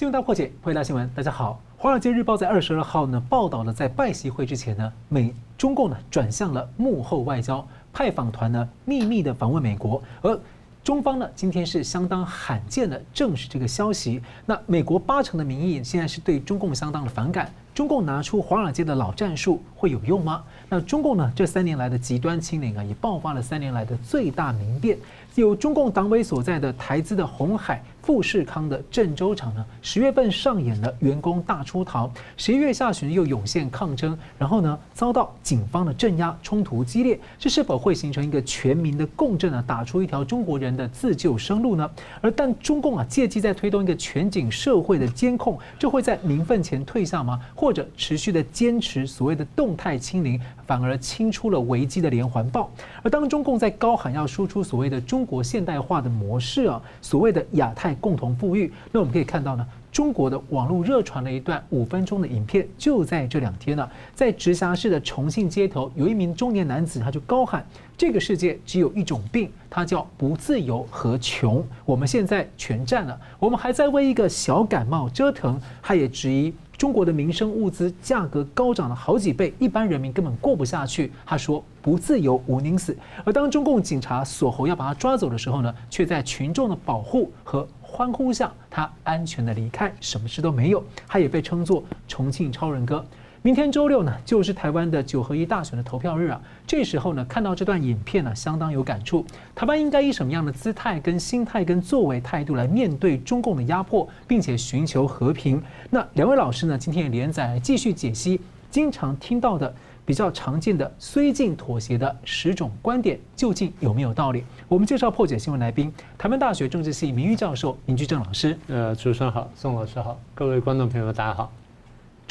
[0.00, 1.60] 新闻大破解，欢迎大新闻，大家好。
[1.82, 7.62] 《华尔街日报》在二十二号呢报道了，在拜习会之前呢，美中共呢转向了幕后外交，
[7.92, 10.40] 派访团呢秘密的访问美国，而
[10.82, 14.22] 中方呢今天是相当罕见的证实这个消息。
[14.46, 20.42] 那美国八成的民意现在是对中共相当的反感，中共拿出华尔街的老战术会有用吗？
[20.70, 24.96] 那中共呢这三年来的极端清零啊，也爆发了三年来的最大民变。
[25.34, 39.62] 有中共党委所在的台资的红海、富士康的郑州厂呢，十月份上演了员工大出逃，十一月下旬又涌现抗争，然后呢遭到警方的镇压，冲突激烈，这是否会形成一个全民的共振呢？
[39.66, 41.90] 打出一条中国人的自救生路呢？
[42.20, 47.40] 而但中共啊借机在推动一个全景社会的监控，这会在民愤前退下吗？
[47.54, 50.40] 或者持续的坚持所谓的动态清零，
[50.70, 52.70] 反而清出了危机的连环爆？
[53.02, 57.90] 而当中共在高喊要输出所谓的中国现代化的模式啊，所谓的亚太。
[58.00, 58.72] 共同富裕。
[58.92, 67.66] 那我们可以看到呢，中国的网络热传了一段五分钟的影片，就在这两天呢，在直辖市的重庆街头，有一名中年男子，他就高喊
[67.98, 71.62] ：“这个世界只有一种病，它叫不自由和穷。
[71.84, 81.12] 我们现在全占了，我们还在为一个小感冒折腾。”他也质疑中国的民生物资价格高涨了好几倍，一般人民根本过不下去。
[81.26, 90.82] 他说：“不自由，毋宁死。”而当中共警察锁喉要把他抓走的时候呢，却在群众的保护和欢呼下，他安全的离开，什么事都没有。
[91.06, 93.04] 他也被称作重庆超人哥。
[93.42, 96.38] 明天周六呢，就是台湾的九合一大选的投票日啊。
[96.66, 99.24] 这时候呢，看到这段影片呢，相当有感触。
[99.54, 105.62] 台湾应该以什么样的姿态、跟心态、跟作为态度来面对中共的压迫，并且寻求和平？
[105.88, 108.38] 那两位老师呢，今天也连载继续解析
[108.70, 109.74] 经常听到的。
[110.06, 114.42] 比较常见的绥靖妥协的十种观点，究竟有没有道理？
[114.66, 118.58] 我们介绍破解新闻来宾，台湾大学政治系名誉教授林居正老师。
[118.66, 121.52] 呃，主持人好，宋老师好，各位观众朋友大家好。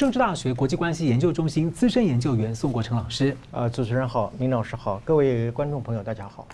[0.00, 3.36] 政治大学国际关系研究中心资深研究员宋国成老师。
[3.50, 6.48] 呃，主持人好，明老师好，各位观众朋友大家好。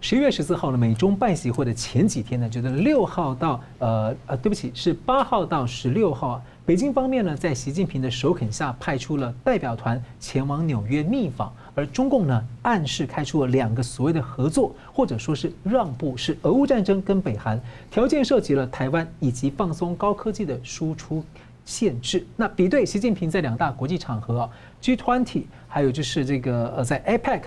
[0.00, 6.42] 十一月十四号呢，美中拜习会的前几天呢，就是六号到呃呃，对不起，是八号到十六号啊。
[6.64, 17.60] 北京方面呢，在习近平的首肯下，派出了代表团前往纽约密访，而中共呢，暗示开出了两个所谓的合作，或者说是让步，是俄乌战争跟北韩，
[17.90, 21.24] 条件涉及了台湾以及放松高科技的输出
[21.66, 22.26] 限制。
[22.36, 24.50] 那比对习近平在两大国际场合啊
[24.80, 27.42] ，G20，还有就是这个呃，在 APEC。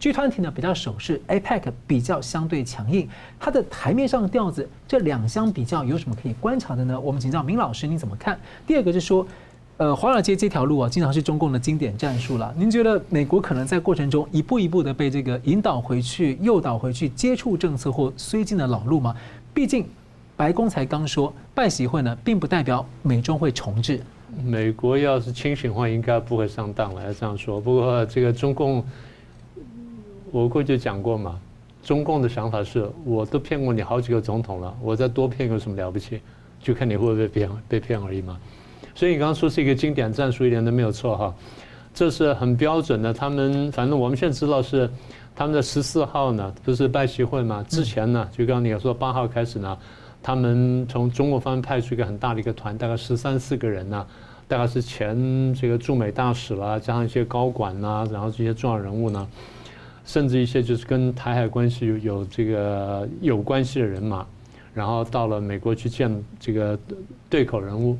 [0.00, 3.08] G20 呢比较守势，APEC 比较相对强硬。
[3.38, 6.98] 它的台面上的调子，这两相比较有什么可以观察的呢？
[6.98, 8.38] 我们请教明老师，您怎么看？
[8.66, 9.26] 第二个就是说，
[9.76, 12.52] 呃，华尔街这条路啊，经常是中共的经典战术了。
[12.58, 19.14] 您觉得美国可能在过程中一步一步的被这个引导回去、诱导回去接触政策或绥靖的老路吗？
[19.54, 19.86] 毕竟
[20.36, 24.00] 白宫才刚说，拜习会呢，并不代表美中会重置。
[24.44, 27.60] 美国要是清醒的话，应该不会上当了，要这样说。
[27.60, 28.84] 不过这个中共。
[30.32, 31.38] 我过去讲过嘛，
[31.80, 36.20] 中共的想法是，我都骗过你好几个总统了，我再多骗有什么了不起？
[36.60, 38.36] 就看你会不会被骗，被骗而已嘛。
[38.96, 41.32] 所以你刚刚说是一个经典战术，一点都没有错哈。
[41.94, 43.14] 这是很标准的。
[43.14, 44.90] 他们反正我们现在知道是
[45.36, 47.64] 他们的十四号呢，不是拜习会嘛？
[47.68, 49.78] 之前呢，就刚刚你说八号开始呢，
[50.24, 54.06] 他们从中国方面派出一个很大的一个团，大概十三四个人呢，
[54.48, 59.28] 大概是前这个驻美大使啦，加上一些高管呐，然后这些重要人物呢。
[60.06, 64.26] 甚至一些就是跟台海关系有有这个有关系的人马，
[64.72, 66.78] 然后到了美国去见这个
[67.28, 67.96] 对口人物，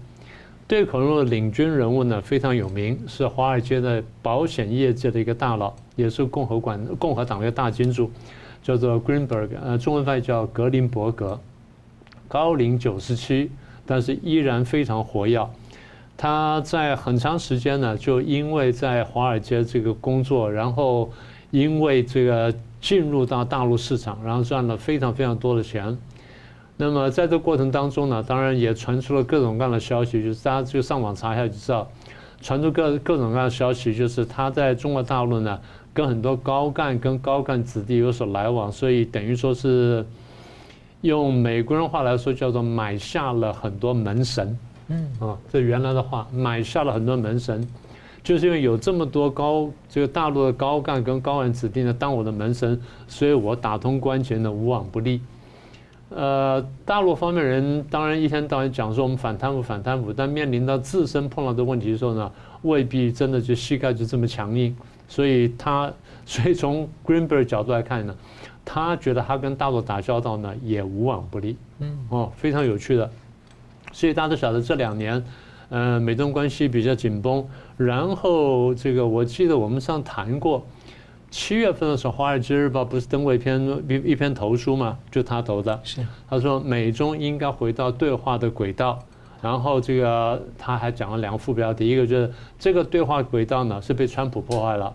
[0.67, 8.11] 对口人物的领军人物呢，非常有名，是华尔街的保险业界的一个大佬，也是共和管共和党的一个大金主，
[8.63, 11.41] 叫做 Greenberg，呃，中文翻译叫格林伯格，
[12.35, 13.49] 高龄九十七，
[13.87, 15.49] 但是依然非常活跃。
[16.17, 21.13] 他在很长时间呢，就因为在华尔街这个工作，然后。
[21.51, 25.97] 因为这个进入到大陆市场，然后赚了非常非常多的钱。
[26.77, 31.89] 那么在这过程当中呢，当然也传出了各种各样的消息，就是大家就上网查一下就知道，
[32.41, 35.61] 传出各各种各样的消息，就是他在中国大陆呢，
[35.93, 40.05] 跟很多高干跟高干子弟有所来往，所以等于说是
[41.05, 44.59] 用美国人话来说叫做买下了很多门神。
[44.89, 47.67] 嗯啊，这原来的话，买下了很多门神。
[48.23, 55.21] 就是因为有这么多高这个大陆的高干跟高人子弟呢当我的门神，所以我打通关节呢无往不利。
[56.09, 64.75] 呃，大陆方面人当然一天到晚讲说我们反贪腐反贪腐，但面临到自身碰到的问题的时候呢，未必真的就膝盖就这么强硬。
[65.07, 65.93] 所以他
[66.25, 68.17] 所以从 Greenberg 角度来看呢，
[68.65, 71.57] 他觉得他跟大陆打交道呢也无往不利。
[71.81, 73.11] 嗯，哦，非常有趣的。
[73.93, 75.25] 所以大家都晓得这两年，
[75.69, 77.47] 呃，美中关系比较紧绷。
[77.77, 80.65] 然后这个我记得我们上谈过，
[81.31, 84.99] 七月份的时候，《华尔街日报》不是登过一篇一一篇投书嘛？
[85.11, 88.99] 就他投的，是他说美中应该回到对话的轨道。
[89.43, 94.95] 然后这个他还讲了两个副标题，一个就是这个对话轨道呢是被川普破坏了，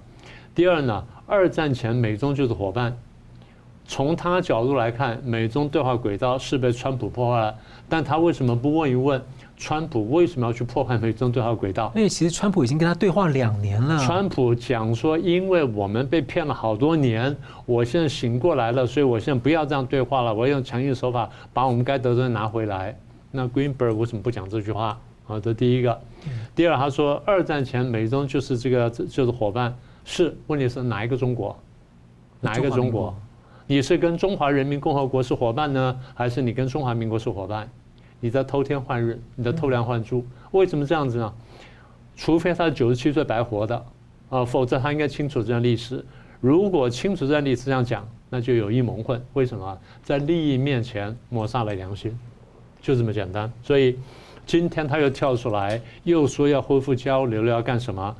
[0.56, 2.98] 第二呢，二战前美中就是伙伴。
[3.90, 7.56] 从他角度来看，美中对话轨道是被川普破坏了，
[7.90, 9.20] 但他为什么不问一问
[9.58, 11.92] 川普为什么要去破坏美中对话轨道？
[11.96, 13.98] 因为其实川普已经跟他对话两年了。
[14.06, 22.96] 川普讲说，因为我们被骗了好多年，我现在醒过来了，所以我现在不要这样对话了，我要用强硬手法把我们该得的拿回来。
[23.32, 24.96] 那 Greenberg 为什么不讲这句话？
[25.28, 26.00] 啊，这第一个。
[26.56, 29.76] 第二，他说二战前美中就是这个就是伙伴，
[30.06, 31.58] 是问题是哪一个中国？
[32.40, 33.16] 哪一个中国？
[33.71, 37.69] 你是跟中华人民共和国是伙伴呢，还是你跟中华民国是伙伴？
[38.19, 41.31] 你在偷天换日，你在偷梁换柱，为什么这样子呢？
[42.16, 43.86] 除非他是九十七岁白活的，
[44.30, 46.04] 啊，否则他应该清楚这段历史。
[46.42, 49.24] 如果清楚这段历史这样讲，那就有意蒙混。
[49.33, 49.77] 为什么？
[50.01, 52.18] 在利益面前抹杀了良心，
[52.81, 53.54] 就这么简单。
[53.62, 54.00] 所以
[54.48, 58.16] 今天他又跳出来，又说要恢复交流了，要干什么？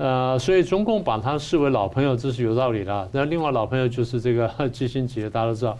[0.00, 3.06] 呃，所以中共把他视为老朋友，这是有道理的。
[3.12, 5.76] 那另外老朋友就是这个 基辛杰，大家都知道，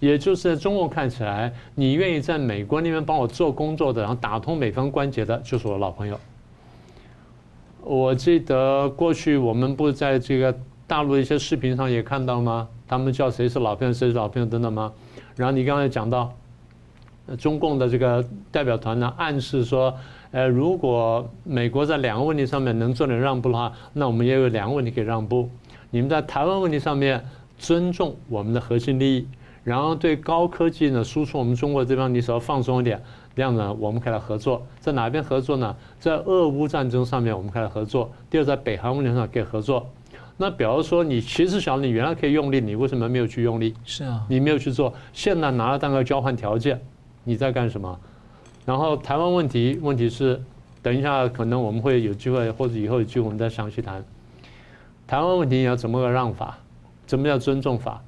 [0.00, 6.18] 也就是在中共看起来，你愿意在美国那边帮我做工作的，然后打通美方关节的，就是我老朋友。
[7.82, 12.66] 我记得过去我们不在这个大陆的一些视频上也看到吗？
[12.86, 14.90] 他们叫谁是老朋友，谁是老朋友等等吗？
[15.36, 16.32] 然后你刚才讲到，
[17.36, 19.94] 中共的这个代表团呢，暗示说。
[20.30, 25.48] 呃，如果美国在两个问题上面能做点让步的话，那我们也有两个问题可以让步。
[25.90, 27.24] 你们在台湾问题上面
[27.56, 29.26] 尊重我们的核心利益，
[29.64, 33.02] 然后对高科技呢输出我们中国这边你稍微放松一点，
[33.34, 34.66] 这样呢我们可以来合作。
[34.80, 35.74] 在哪边合作呢？
[35.98, 38.10] 在俄乌战争上面我们可以来合作。
[38.28, 39.86] 第二，在北韩问题上可以合作。
[40.36, 43.74] 那比如说你其实想你原来可以用力，你为什么没有去用力？
[43.84, 46.78] 是啊，你没有去做，现在拿了当个交换条件，
[47.24, 47.98] 你在干什么？
[48.68, 50.38] 然后台湾问题，问题是，
[50.82, 54.04] 等一下可能我们会有机会，或者以后有机会我们再详细谈。
[55.06, 56.58] 台湾问题你要怎么个让法？
[57.06, 58.04] 怎么叫尊重法？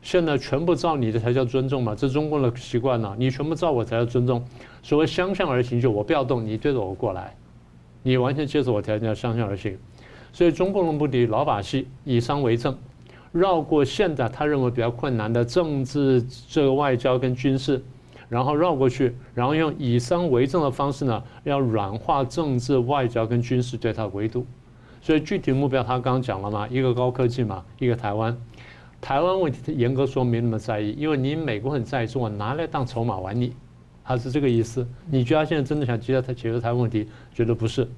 [0.00, 1.92] 现在全部照你的才叫尊重嘛？
[1.92, 3.16] 这中共的习惯呢。
[3.18, 4.40] 你全部照我才叫尊重。
[4.80, 7.34] 所谓相向而行，就我不要动，你对着我过来，
[8.04, 9.76] 你完全接受我条件叫相向而行。
[10.32, 12.78] 所以中共的目的老把戏，以商为政，
[13.32, 17.82] 绕过现在他认为比较困难的政治、这个外交跟军事。
[18.30, 24.46] 然后绕过去，然后用以商为政的方式呢，要软化政治、外交跟军事对它的围堵。
[25.02, 28.36] 所以具体目标他刚刚讲了嘛，一个高科技嘛，一个台湾。
[29.00, 33.52] 台湾问题严格说没那么在意，因为你美国很在意，说我拿来当筹码玩你，
[34.04, 34.86] 他是这个意思。
[35.10, 37.08] 你觉得他现在真的想解决他解决台湾问题？
[37.34, 37.88] 觉得不是。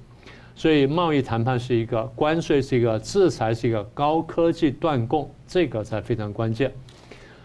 [0.55, 6.71] 所以贸易谈判是一个，关税是一个，制裁是一个，高科技断供这个才非常关键。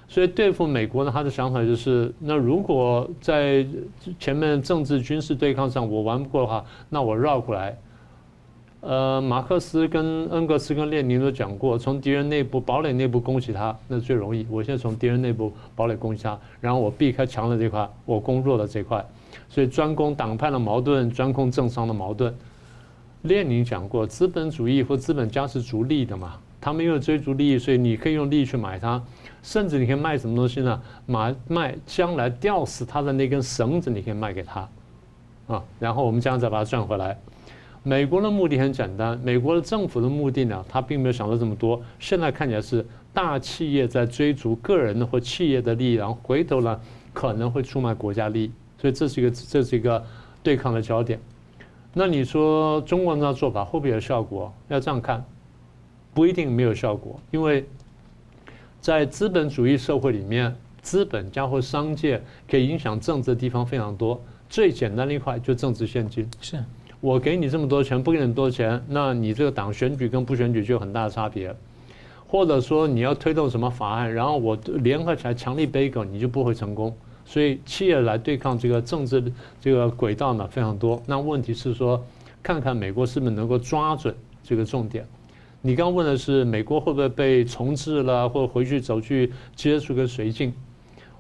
[0.08, 3.64] 所以对付美国呢，他的想法就是：那如果在
[4.19, 7.76] 前面政治军事对抗上我玩不过的话，那我绕过来。
[8.81, 14.46] 呃，马克思跟恩格斯跟列宁都讲过，从敌人内部堡垒内部攻击他，那最容易。
[14.49, 19.04] 我现在从敌人内部堡垒攻击他，然后我避开强的这块，我攻弱的这块。
[19.49, 22.33] 所以专攻党派的矛盾，专攻政商的矛盾。
[23.23, 29.02] 列宁讲过，资本主义或资本家是逐利的嘛，他们因为追逐利益，所以你可以用利益去买它。
[29.42, 30.83] 甚至你可以卖什么东西呢？
[31.07, 34.68] 买卖将来吊死他的那根绳子，你可以卖给他，
[35.47, 37.16] 啊，然后我们这样再把它赚回来。
[37.83, 41.80] 美国的目的很简单，美国的政府的目的呢，他并没有想到这么多。
[41.99, 46.78] 现在看起来是大企业在追逐个人的或企业的利益，然后回头呢
[47.14, 50.04] 可能会出卖国家利益，所以这是一个这是一个
[50.42, 51.18] 对抗的焦点。
[51.95, 54.52] 那你说中国人的做法会不会有效果？
[54.68, 55.25] 要这样看，
[56.12, 57.64] 不一定没有效果，因为。
[58.80, 64.20] 在资本主义社会里面，资本家或商界可以影响政治的地方非常多。
[64.49, 66.26] 最简单的一块就政治献金。
[66.40, 66.62] 是，
[67.00, 71.54] 我给你这么多钱，不给你多钱，那你这个党选举跟不选举就有很大的差别。
[72.26, 76.94] 或者说你要推动什么法案，然后我联合起来强力背个，你就不会成功。
[77.25, 79.23] 所以企业来对抗这个政治
[79.61, 81.02] 这个轨道呢非常多。
[81.06, 82.02] 那问题是说，
[82.42, 85.06] 看看美国是不是能够抓准这个重点。
[85.61, 90.53] 你刚问的是美国会不会被重置了，或者回去走去接触跟绥靖？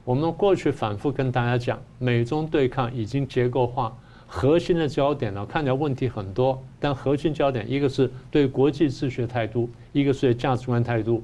[0.04, 3.92] 我们过去反复跟大家讲，美中对抗已经结构化，
[4.28, 11.20] 核心的焦点呢，看起来问题很多，但核心焦点一个是对国际秩序的态度，一个是价值观态度。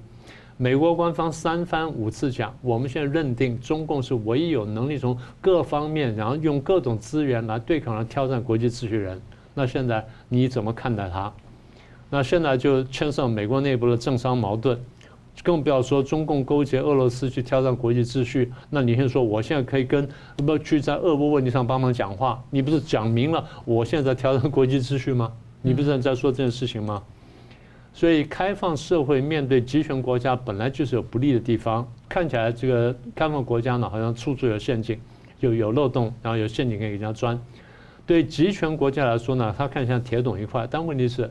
[0.57, 9.23] 美国官方三番五次讲，我们现在认定中共是唯一有能力从各方面，然后用各种资源来对抗、来挑战国际秩序人。
[9.55, 11.33] 那现在你怎么看待他？
[12.15, 14.79] 那现在就牵涉美国内部的政商矛盾，
[15.43, 18.53] 更不要说中共勾结俄罗斯去挑战国际秩序。
[18.71, 22.41] 那你先说，我现在可以跟不去在俄乌问题上帮忙讲话？
[22.51, 25.33] 你不是讲明了，我现在在挑战国际秩序吗？
[25.61, 27.03] 你不是在说这件事情吗？
[27.93, 31.85] 所以，开放社会面对集权国家本来就是有不利的地方。
[32.09, 35.01] 看起来这个开放国家呢，好像处处有陷阱，
[35.41, 37.37] 有有漏洞，然后有陷阱可以给人家钻。
[38.07, 40.65] 对集权国家来说呢，它看起来铁桶一块。
[40.71, 41.29] 但问题是，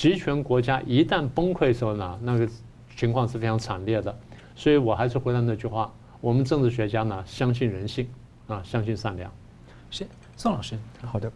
[0.00, 2.48] 集权国家一旦崩溃的时候呢，那个
[2.96, 4.18] 情况是非常惨烈的。
[4.56, 5.92] 所以我还是回到那句话：
[6.22, 8.08] 我们政治学家呢，相信人性
[8.46, 9.30] 啊，相信善良。
[9.90, 10.06] 是
[10.38, 11.30] 宋老师，好的。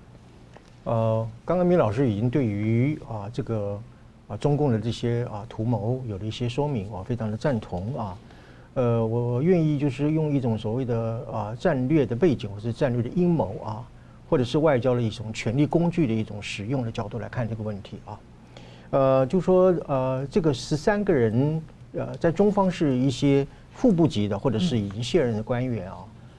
[0.85, 3.79] 呃，刚刚米老师已经对于啊这个。
[4.27, 8.17] 啊，中共的这些啊图谋有了一些说明，我非常的赞同啊。
[8.73, 13.87] 呃，我愿意就是用一种所谓的啊战略的背景，或是战略的阴谋啊，
[14.27, 18.19] 或者是外交的一种权力工具的一种使用的角度来看这个问题啊。
[18.95, 21.61] 呃，就说呃，这个十三个人
[21.95, 25.97] 呃，在中方是一些副部级的，或者是已经卸任的官员啊。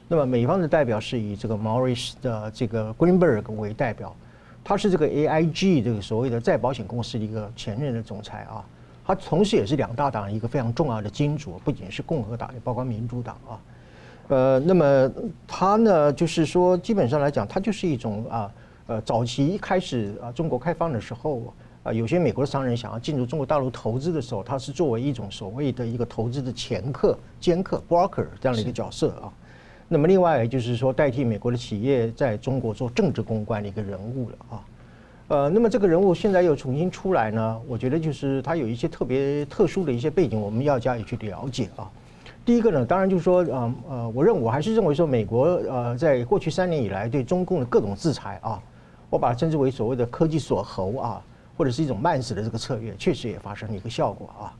[0.08, 4.16] 那么美方的代表是以这个 Morris 的这个 Greenberg 为代表。
[4.64, 8.66] 他是这个 AIG 这个所谓的再保险公司的一个前任的总裁啊，
[9.06, 13.60] 他同时也是两大党一个非常重要的金主，不仅是共和党，也包括民主党啊。
[14.30, 15.12] 呃，那么
[15.46, 18.52] 他呢，就是说基本上来讲，他就是一种啊，
[18.88, 21.50] 呃，早期一开始啊，中国开放的时候啊，
[21.94, 29.32] 有些美国的商人想要进入中国大陆投资的时候，他是作为一种所谓的一个投资的掮客、掮客 （broker） 这样的一个角色啊。
[29.88, 34.66] 那么另外就是说，代替美国的企业在中国做政治公关的一个人物了啊，
[35.28, 41.88] 呃，那么这个人物现在又重新出来呢，我觉得就是他有一些特别特殊的一些背景，我们要加以去了解啊。
[42.44, 48.60] 第一个呢，当然就是说，呃呃，我认我还是认为说，美国呃在过去三年以来对中共的各种制裁啊，
[49.12, 51.22] 我把它称之为所谓的科技锁喉啊，
[51.58, 54.54] 或者是一种慢死的这个策略，确实也发生了一个效果啊。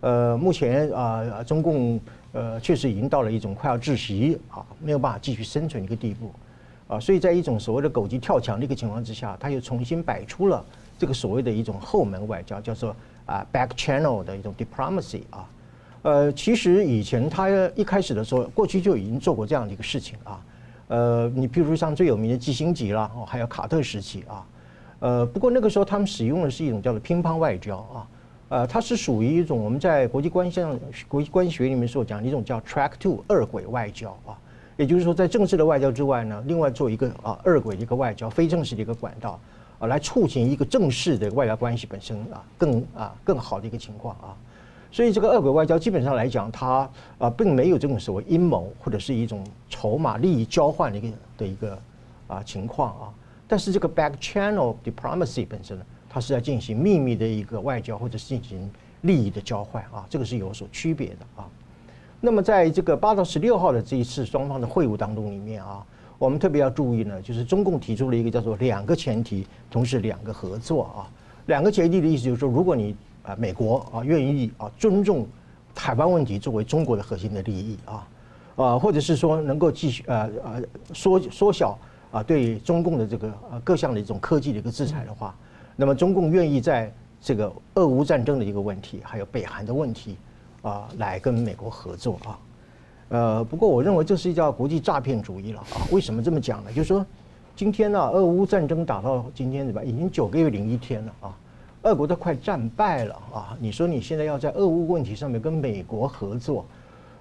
[0.00, 2.00] 呃，目前啊，中共。
[2.32, 6.30] 呃，确实已经到了一种快要窒息啊，没有办法继续生存一个地步，
[6.86, 10.62] 啊，所以在一种所谓的狗急跳墙的一个情况之下，他又重新摆出了
[10.98, 15.48] 这个所谓的一种后门外交，叫做啊 back channel 的一种 diplomacy 啊，
[16.02, 20.44] 呃，其实以前他一开始的时候，过去就已经做过这样的一个事情啊，
[20.88, 24.44] 呃，你譬如像最有名的基辛格啦，还有卡特时期啊，
[25.00, 28.06] 呃，不过那个时候他们使用的是一种叫做乒乓外交啊。
[28.50, 34.32] 呃，它是属于一种我们在国际关系上、国际关系学里面所讲的一种叫 track two 二轨外交啊，
[34.78, 39.38] 也就是说，在正式的外交之外呢，另外做一个啊二轨的一个外交，非正式的一个管道
[39.78, 44.34] 啊，来促进一个正式的外交关系本身啊更啊更好的一个情况啊。
[44.90, 51.78] 所以这个二轨外交基本上来讲，它啊并没有这种所谓阴谋或者是一种筹码利益交换的一个的一个
[52.28, 53.12] 啊情况啊。
[53.48, 61.48] 但是这个 back channel diplomacy 本身呢，它是在进行秘密的一个外交，或者是进行利益的交换啊，这个是有所区别的啊。
[62.20, 65.84] 那么在这个八到十六号的这一次双方的会晤当中里面啊，
[66.18, 71.08] 我们特别要注意呢，就是中共提出了一个叫做两个前提，同时两个合作啊。
[71.46, 75.26] 两个前提的意思就是说，如果你啊美国啊愿意啊尊重
[75.74, 78.06] 台湾问题作为中国的核心的利益啊，
[78.56, 80.62] 啊或者是说能够继续呃呃
[80.92, 81.78] 缩缩小
[82.10, 85.34] 啊对中共的这个呃各项的一种科技的一个制裁的话。
[85.76, 90.16] 那么中共愿意在这个俄乌战争的一个问题，还有北韩的问题，
[90.62, 92.38] 啊，来跟美国合作啊，
[93.10, 95.86] 呃，不过我认为这是一叫国际诈骗主义了啊。
[95.92, 96.72] 为什么这么讲呢？
[96.72, 97.06] 就是说，
[97.54, 101.36] 今天呢，俄乌战争打到今天对吧，已经九个月零一天了啊，
[101.82, 103.56] 俄国都快战败了啊。
[103.60, 106.64] 你说你现在要在俄乌问题上面跟美国合作，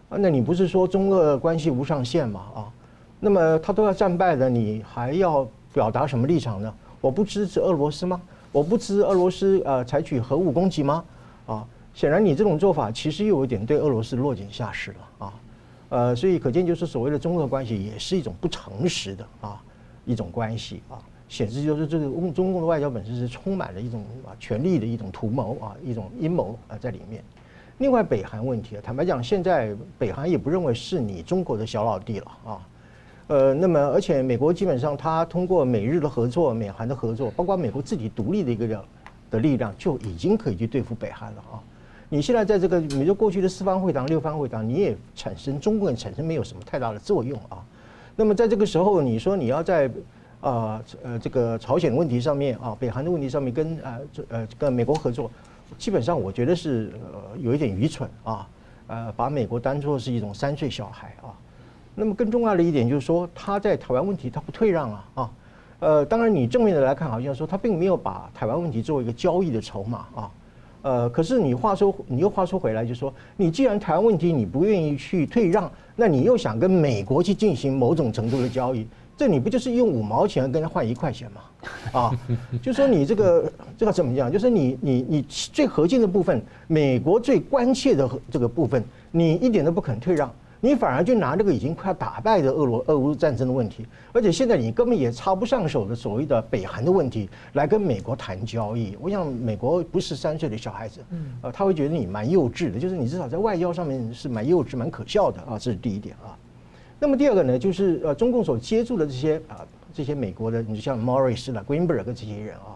[0.10, 2.42] 那你不是说中俄关系无上限吗？
[2.56, 2.74] 啊，
[3.20, 6.74] 那么他都要战败了，你还要表达什么立场呢？
[7.02, 8.22] 我不支持俄罗斯吗？
[8.52, 11.04] 我不支持俄罗斯呃采取核武攻击吗？
[11.46, 15.34] 啊，显然你这种做法其实又有点对俄罗斯落井下石了啊，
[15.90, 19.62] 呃，所以可见就是所谓的中俄关系也是一种不诚实的啊
[20.06, 27.24] 一种关系啊，显示就是这个中中共的外交本身是充满了一种啊权力的一种图谋啊一种阴谋啊在里面。
[27.80, 32.60] 另外北韩问题啊，坦白讲，现在北韩也不认为是你中国的小老弟了啊。
[33.28, 38.86] 呃，那么而且美国基本上，它通过美日的合作、美韩的合作，包括美国自己独立的一个的
[39.32, 41.60] 的力量，就已经可以去对付北韩了啊！
[42.08, 47.62] 你现在在这个美国过去的四方会谈、六方会谈，你也产生中国人产生没有什么太大的作用啊。
[48.16, 49.92] 那么在这个时候，你说你要在
[50.40, 55.30] 啊呃这个朝鲜问题上面啊，北韩的问题上面跟啊呃跟美国合作，
[55.78, 58.48] 基本上我觉得是呃有一点愚蠢啊。
[58.88, 61.36] 呃，把美国当作是一种三岁小孩啊。
[62.00, 65.32] 那么更重要的一点就是说，他在台湾问题他不退让啊啊。
[65.80, 70.32] 呃，当然你正面的来看，好像说他并没有把台湾问题作为一个交易的筹码啊。
[70.84, 78.88] 呃，可是你话说，你又话说回来，就是说，你既然台湾问题你不愿意去退让，那你又想跟美国去进行某种程度的交易，
[79.18, 81.42] 这你不就是用五毛钱跟他换一块钱吗？
[82.00, 82.12] 啊，
[82.62, 84.32] 就说你这个这个怎么样？
[84.32, 90.32] 就是你你你最核心的部分，美国最关切的这个部分，你一点都不肯退让。
[90.60, 98.98] 你反而就拿这个已经快要打败的俄罗俄乌战争的问题，而且现在你根本也插不上手的所谓的北韩的问题来跟美国谈交易。
[99.00, 101.00] 我想美国不是三岁的小孩子，
[101.42, 106.36] 呃，他会觉得你蛮幼稚的，就是你至少在外交上面是蛮幼稚、蛮可笑的啊，这是第一点啊。
[107.00, 112.74] 那么第二个呢，就是呃，中共所接触的这些啊，这些美国的，你就像 Morris 啦、Greenberg 这些人啊，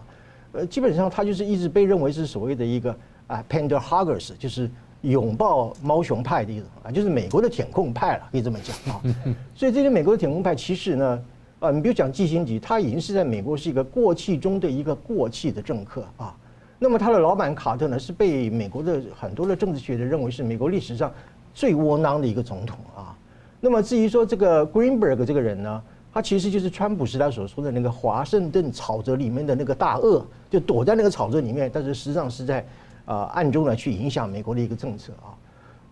[0.52, 2.96] 呃，基本上他就是一直被认为是所谓的一个
[3.26, 4.70] 啊 Pander Huggers，就是。
[5.02, 9.02] 拥抱猫熊派的一种啊，就是美国的舔控派了，可以这么讲啊。
[9.54, 11.22] 所以这些美国的舔控派，其实呢，
[11.58, 16.34] 啊，你比如讲季辛吉，他已经是在美国是一个过气中的一个过气的政客啊。
[16.78, 21.12] 那么他的老板卡特呢，是被美国的很多的政治学者认为是美国历史上
[21.52, 23.16] 最窝囊的一个总统啊。
[23.60, 25.82] 那么至于说这个 Greenberg 这个人呢，
[26.14, 32.64] 他其实就是川普时代所说的那个华盛顿草泽里面的那个大鳄，就躲在那个草泽里面，但是实际上是在。
[33.04, 35.34] 啊，暗中呢去影响美国的一个政策啊，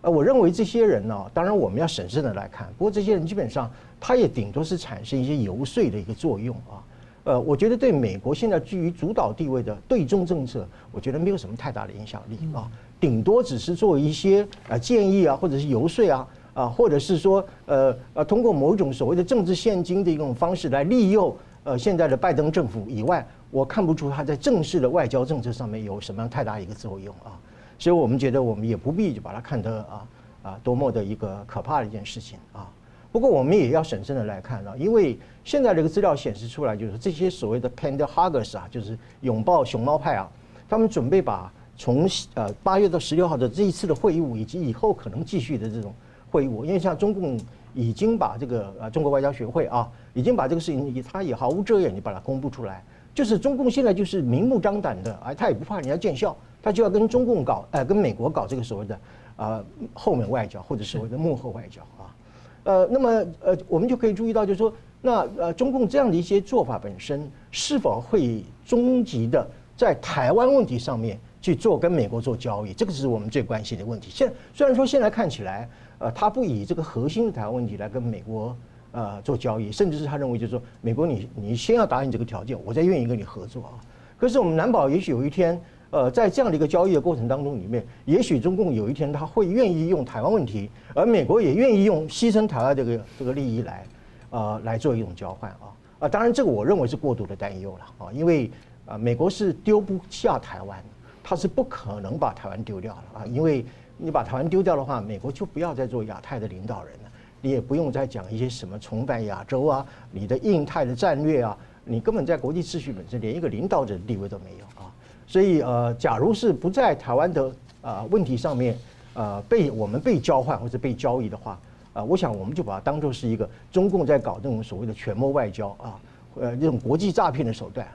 [0.01, 2.67] 呃，我认为这些人呢，当然我们要审慎的来看。
[2.77, 6.81] 不过这些人基本上，他也顶多是产生一些游说的一个作用啊。
[7.23, 12.67] 呃，我觉得对美国现在居于主导地位的对中政策，我觉得没有什么太大的影响力啊。
[12.99, 23.25] 顶多只是做一些呃建议啊，或者是游说啊，啊，或者是说呃呃通过某种所谓的政治现金的一种方式来利诱呃现在的拜登政府以外。
[23.51, 27.35] 我看不出他在正式的外交政策上面有什么样太大一个作用啊，
[27.77, 30.07] 所以我们觉得我们也不必就把它看得啊
[30.41, 32.71] 啊多么的一个可怕的一件事情啊。
[33.11, 40.31] 不过我们也要审慎的来看啊，因为现在这个资料显示出来，就是这些所谓的 Panda Huggers 啊，就是拥抱熊猫派啊，
[40.69, 45.93] 他们准备把从呃八月到十六号的这一次的会议，以及以后可能继续的这种
[46.31, 47.37] 会议，因为像中共
[47.73, 52.83] 已经把这个呃中国外交学会啊，已经把这个事情，他也毫无遮掩你把它公布出来。
[53.13, 58.99] 就是中共现在就是明目张胆的，哎，他也不怕人家见笑，他就要跟中共搞，哎，跟美国搞这个所谓的
[59.35, 59.61] 啊
[59.93, 62.15] 后门外交或者所谓的幕后外交啊，
[62.63, 63.09] 呃，那么
[63.41, 74.09] 呃，我们就可以注意到，就是说，那呃，中共这样的一些做法本身是否会终极的在台湾问题上面去做跟美国做交易，这个是我们最关心的问题。
[74.09, 75.67] 现虽然说现在看起来，
[76.01, 78.55] 呃，他不以这个核心的台湾问题来跟美国。
[78.93, 83.79] 呃，做交易，甚至是他认为，就是说，美国你你先要答应这个条件，我再愿意跟你合作啊。
[84.17, 85.57] 可是我们难保，也许有一天，
[85.91, 93.85] 呃，在这样的一个交易的过程当中里面，也许中共有一天他会愿意用台湾问题，而美国也愿意用牺牲台湾这个这个利益来，
[94.31, 95.71] 呃，来做一种交换啊。
[95.99, 98.51] 啊，当然这个我认为是过度的担忧了啊，因为
[98.85, 100.83] 啊，美国是丢不下台湾，
[101.23, 103.65] 他是不可能把台湾丢掉了啊，因为
[104.03, 107.11] 你把台湾丢掉的话，美国就不要再做亚太的领导人了。
[107.39, 114.91] 你也不用再讲一些什么崇拜亚洲啊，你的印太的战略啊，你根本在国际秩序本身连一个领导者的地位都没有啊。
[115.27, 118.75] 所以呃，假如是不在台湾的啊问题上面
[119.13, 121.59] 呃被我们被交换或者被交易的话
[121.93, 125.99] 啊，我想我们就把它当做是一个中共在搞这种所谓的权谋外交啊，
[126.39, 127.87] 呃这种国际诈骗的手段。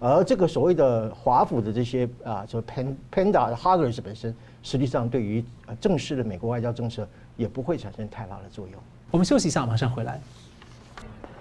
[0.00, 5.44] 而这个所谓的华府的这些啊，就 Pander Huggers 本身，实际上对于
[5.78, 8.80] 正式的美国外交政策也不会产生太大的作用。
[9.10, 10.20] 我们休息一下，马上回来。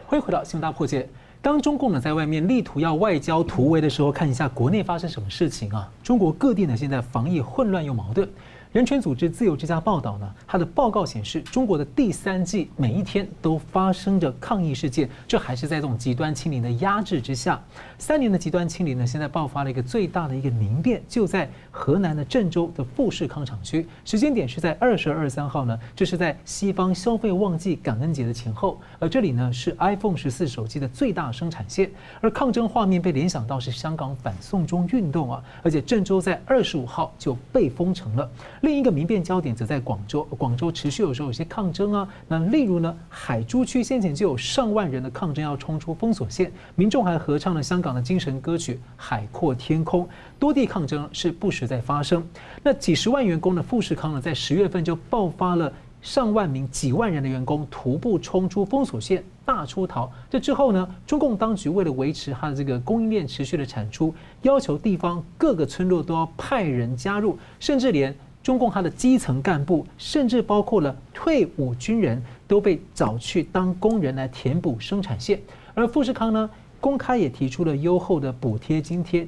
[0.06, 1.10] 欢迎回到新闻大破解。
[1.42, 5.90] 当中共呢在外面力图要外交突围的时候，看一下国内发生什么事情啊？
[6.04, 8.30] 中国各地呢现在防疫混乱又矛盾。
[8.74, 17.62] 人权组织自由之家报道呢，它的报告显示，中国的第三季每一天都发生着抗议事件，这还是在这种极端清零的压制之下。
[18.00, 38.28] 三年的极端清零呢，现在爆发了一个最大的一个民变，就在河南的郑州的富士康厂区，时间点是在二十二、二十三号呢，这是在西方消费旺季感恩节的前后，而这里呢是 iPhone 十四手机的最大生产线，而抗争画面被联想到是香港反送中运动啊，而且郑州在二十五号就被封城了。
[38.64, 42.08] 另一个民变焦点则在广州，广州持续有时候有些抗争啊。
[42.30, 50.06] 那例如呢，海珠区先前就有上万人的抗争要冲出封锁线，民众还合唱了香港的精神歌曲《海阔天空》。
[50.40, 52.26] 多地抗争是不时在发生。
[52.64, 55.70] 那几十万员工的富士康呢，在十月份就爆发了
[56.02, 60.10] 上万名、几万人的员工徒步冲出封锁线，大出逃。
[60.30, 68.16] 这之后呢，中共当局为了维持它的这个供应链持续的产出，要求地方各个村落都要派人加入，甚至连。
[68.44, 75.40] 中共它的基层干部，甚至包括了退伍军人都被找去当工人来填补生产线。
[75.74, 76.50] 而富士康呢，
[76.82, 79.26] 公开也提出了优厚的补贴津贴，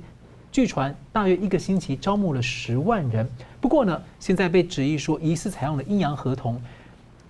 [0.51, 3.25] 据传大约一个星期招募了十万人。
[3.61, 6.61] 不过呢，现在被质疑说疑似采用了阴阳合同。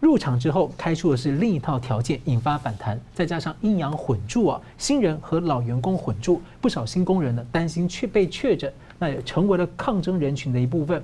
[0.01, 2.99] 入场之后开出的是另一套条件，引发反弹。
[3.13, 11.03] 再加上阴阳混住啊，新人和老员工混住，不少新工人呢担心却被确诊，那也成为了抗争人群的一部分。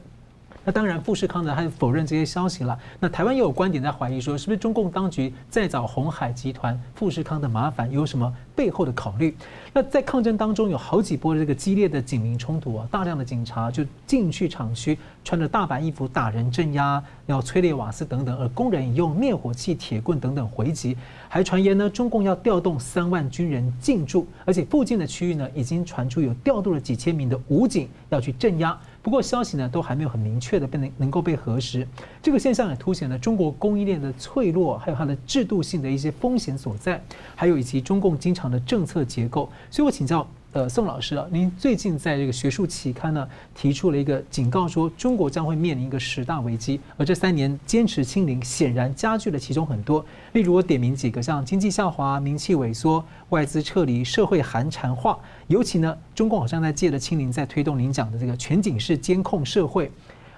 [0.63, 2.77] 那当然，富士康呢他否认这些消息了。
[2.99, 9.35] 那台湾也有观点在怀疑说，是不是中共当局在找红海集团、富士康的麻烦，有什么背后的考虑？
[9.73, 20.97] 那在抗争当中，有好几波的这个激烈的警民冲突啊，大量的警察就进去厂区，穿着大白衣服打人镇压，要催泪瓦斯等等，而工人也用灭火器、铁棍等等回击，
[21.29, 28.77] 还传言呢，中共要调动三万军人进驻，而且附近的区域呢，已经传出有调度了几千名的武警要去镇压。
[29.03, 31.87] 不过消息呢都还没有很明确的被能能够被核实，
[32.21, 37.01] 这个现象也凸显了中国供应链的脆弱，还有它的制度性的一些风险所在，
[37.35, 39.49] 还有以及中共经常场的政策结构。
[39.69, 40.27] 所以我请教。
[40.53, 43.25] 呃，宋老师啊，您最近在这个学术期刊呢
[43.55, 50.05] 提出了一个警告，说中国将会面临一个十大危机，而这三年坚持清零，显然加剧了其中很多。
[50.33, 59.89] 例如我点名几个，像经济下滑、名气萎缩、外资撤离、社会寒蝉化，尤其呢，中共好像在借着清零，在推动您讲的这个全景式监控社会，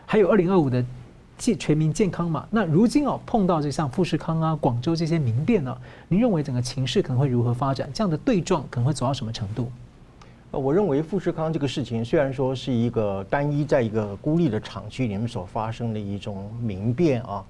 [0.05, 0.85] 还有二零二五的
[1.43, 2.47] 健全民健康嘛。
[2.49, 5.77] 那如今哦，碰到这像富士康啊、广州这些民变呢，
[6.07, 7.89] 您认为整个情势可能会如何发展？
[7.93, 9.69] 这样的对撞可能会走到什么程度？
[10.51, 17.45] 我认为富士康这个事情虽然说是一个单一在一个孤立的厂区里面所发生的一种民变啊，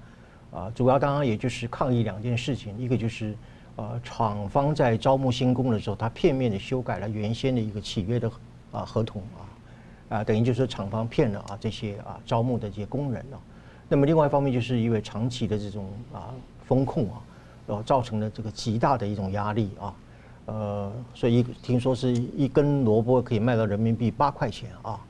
[0.52, 3.36] 啊，主要当然也就是抗议两件事情，一个就是
[3.76, 8.28] 呃厂方在招募新工的时候，他片面的修改了原先的一个契约的
[8.72, 9.22] 啊合同
[10.08, 13.38] 啊，啊等于就是厂方骗了啊这些啊招募的这些工人了。
[13.88, 16.34] 那么另外一方面就是因为长期的这种啊
[16.66, 17.20] 风控啊，
[17.66, 19.94] 然后造成了这个极大的一种压力啊。
[20.46, 25.00] 呃，所以听说是一根萝卜可以卖到人民币八块钱啊，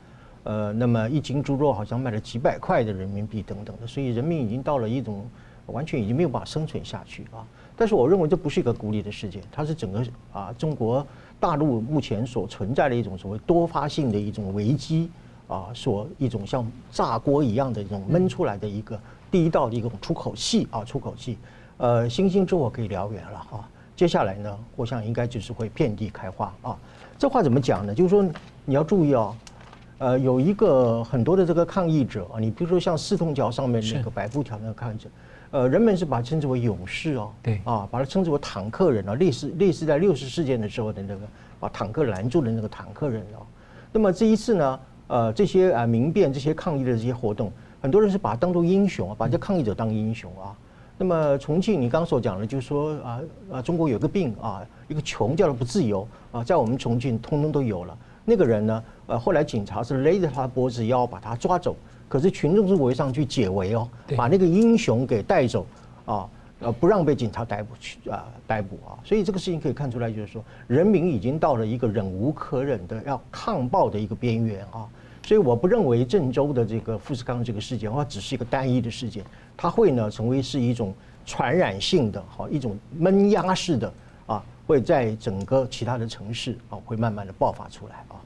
[0.44, 5.26] 呃，那么一斤猪肉好像卖了几百块的人民币等等的，所以人民已经到了一种
[5.66, 7.44] 完全已经没有办法生存下去啊。
[7.74, 11.04] 但是我认为这不是一个孤立的事件，它是整个啊中国
[11.40, 15.10] 大陆目前所存在的一种所谓多发性的一种危机
[15.46, 18.98] 啊，所一种像炸锅一样的一种闷出来的一个
[19.30, 21.38] 第一道的一种出口气啊，出口气，
[21.76, 23.68] 呃，星星之火可以燎原了啊。
[23.96, 26.76] 接下来呢，我想应该就是会遍地开花啊。
[27.18, 27.94] 这话怎么讲呢？
[27.94, 28.24] 就是说
[28.64, 29.36] 你要注意啊，
[29.98, 35.08] 呃，有一个很多的这个抗议者啊，你比如说像四通桥上面那个百步桥那个抗议者，
[35.52, 41.20] 呃，人们是把它称之为勇士哦，对啊，把它称之为坦克人啊，类似类似在六四事件的时候的那个
[41.60, 43.46] 把坦克拦住的那个坦克人哦。
[43.92, 50.56] 那么这一次呢，呃，这些啊民变、这些抗议的这些活动，很多人是把它当做英雄啊，把这抗议者当英雄啊。
[50.96, 53.20] 那么重庆，你刚刚所讲的，就是说啊
[53.52, 57.98] 啊，中国有个病啊，一个穷叫做不自由啊，在我们重庆通通都有了。
[58.24, 61.74] 那个人呢，呃，后来警察是勒着他脖子要把他抓走，
[62.08, 65.66] 可是群众是围上去解围哦，把那个英雄给带走
[66.06, 66.28] 啊，
[66.64, 68.98] 呃，不让被警察逮捕去啊逮捕啊。
[69.04, 74.88] 所以这个事情可以看出来，就是说人民已经到了一个忍无可忍的要抗暴的一个边缘啊。
[75.26, 79.24] 所以我不认为郑州的这个富士康这个事件，它只是一个单一的事件，
[79.56, 80.92] 它会呢成为是一种
[81.24, 83.90] 传染性的，好一种闷压式的
[84.26, 88.20] 啊，会在整个其他的城市啊会慢慢的爆发出来啊，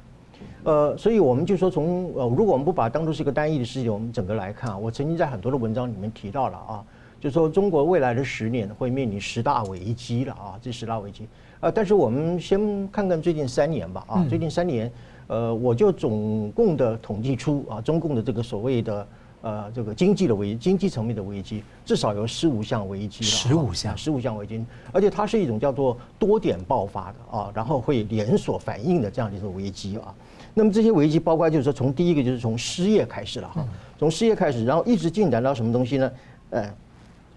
[0.64, 6.84] 呃，所以我们就说从呃，如果我们不把它当做是一个单一的事件，我们整个来看啊，我曾经在很多的文章里面提到了啊，
[7.20, 11.26] 就说中国未来的十年会面临十大危机了啊，这十大危机
[11.60, 14.90] 啊，但是我们先看看最近三年吧啊，最近三年。
[15.28, 19.06] 呃，我就总共的统计出啊，中共的这个所谓的
[19.42, 23.30] 呃这个经济的危经济层面的危机，至少有十五项危机了。
[23.30, 30.14] 十五项，十五项危机，而且它是一种叫做多点爆发的啊，然后会连锁反应的这样的一种危机啊。
[30.54, 33.62] 那么这些危机包括就是说，从第一个就是从失业开始了哈，
[33.98, 36.10] 从失业开始，然后一直进展到什么东西呢？
[36.48, 36.74] 呃，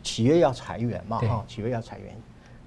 [0.04, 2.16] 企业要裁员嘛哈，企业要裁员，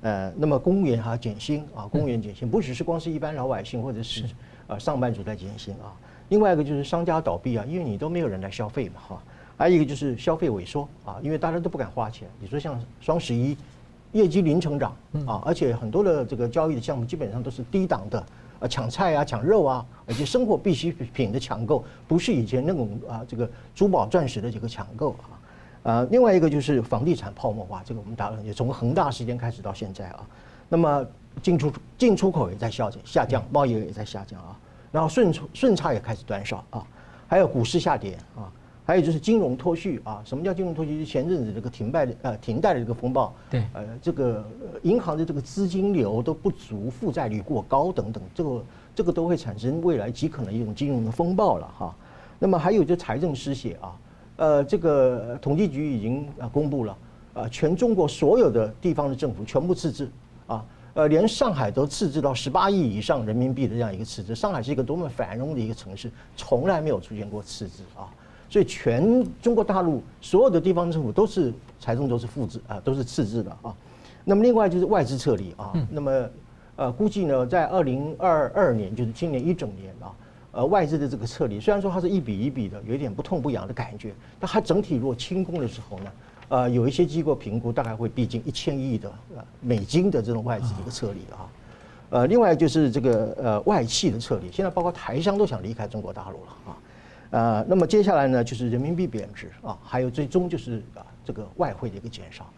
[0.03, 4.25] 呃，那么公务员还要减薪啊，公务员减薪，不只是光是一般老百姓或者是。
[4.67, 5.93] 呃，上班族在减薪啊，
[6.31, 9.23] 另外一个就是商家倒闭啊，因为你都没有人来消费嘛，哈。
[9.59, 12.27] 还有一个就是消费萎缩啊，因为大家都不敢花钱。
[12.41, 13.55] 你说像双十一，
[14.13, 18.19] 业绩零成长啊，而且很多的这个交易的项目基本上都是低档的，
[18.59, 25.37] 啊，抢菜啊，抢肉啊，而且生活必需品的抢购不是以前那种啊这个珠宝钻石的这个抢购啊。
[25.85, 30.27] 呃，另外一个就是房地产泡沫化，这个我们打也，从恒大时间开始到现在啊，
[30.69, 31.07] 那么。
[31.43, 34.57] 进出进出口也在下降，下降，贸易也在下降啊，
[34.93, 36.87] 然后顺顺差也开始短少啊，
[37.27, 38.47] 还有股市下跌啊，
[38.87, 41.01] 还有就是金融脱序啊，什么叫金融脱序？
[41.01, 44.49] 就前阵子这个停贷的呃停贷的这个风暴，对，呃，这个
[44.83, 51.97] 银行的这个资金流都不足，负债率过高等等，这个这个都会产生未来极可能一种金融的风暴了哈。
[52.39, 53.99] 那么还有就财政失血啊，
[54.37, 56.97] 呃，这个统计局已经啊公布了，
[57.35, 60.11] 啊，全中国所有的地方的政府全部赤字
[60.47, 64.35] 啊，呃，连上海都赤字到十八亿以上人民币的这样一个赤字。
[64.35, 68.11] 上海是一个多么繁荣的一个城市，从来没有出现过赤字啊。
[68.51, 73.75] 所以全中国大陆所有的地方政府都是财政都是负字啊，都是赤字的啊。
[74.25, 75.73] 那么另外就是外资撤离啊。
[75.91, 76.29] 那么
[76.77, 80.15] 呃估计呢，在二零二二年，就是今年一整年啊，
[80.55, 86.13] 呃外资的这个撤离，虽然说它是一笔一笔的，有一点不痛不痒的感觉，但它整体如果清空的时候呢，
[86.49, 91.51] 呃有一些机构评估大概会逼近一千亿的呃美金的这种外资的一个撤离啊。
[92.11, 96.77] 呃，另外就是这个呃外企的撤离，现在包括台商都想离开中国大陆了啊。
[97.31, 102.49] 呃，那么接下来呢，就是人民币贬值啊，还有最终就是啊这个外汇的一个减少，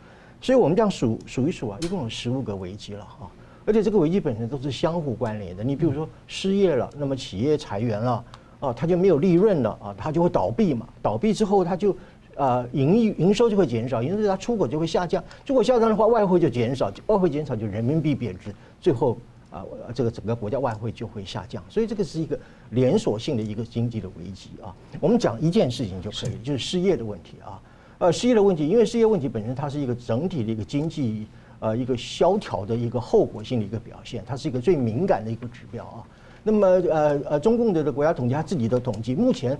[0.43, 3.25] 所以我们这样数数一数啊，一共有十五个危机了啊，
[3.67, 5.63] 而且这个危机本身都是相互关联的。
[5.63, 8.25] 你比如说失业了，那么企业裁员了
[8.61, 11.95] 啊，它就没有利润了啊，它就会倒闭嘛，倒闭之后它就
[12.37, 19.19] 啊营营收就会减少，因为它出口就会下降，出口下降的话，外汇就减少，外汇减少就人民币贬值，最后。
[19.49, 22.39] 啊，这个整个国家外汇就会下降，所以这个是一个
[22.71, 24.75] 连锁性的一个经济的危机啊。
[25.01, 27.59] 我们讲一件事情就可以，就是失业的问题啊。
[27.99, 31.27] 呃，失业的问题，因为失业问题本身它是一个整体的一个经济
[31.61, 36.05] 呃一个萧条的一个后果性的一个表现，它是一个最敏感的一个指标啊。
[36.43, 39.59] 那么呃呃，中共的的国家统计他自己的统计，目前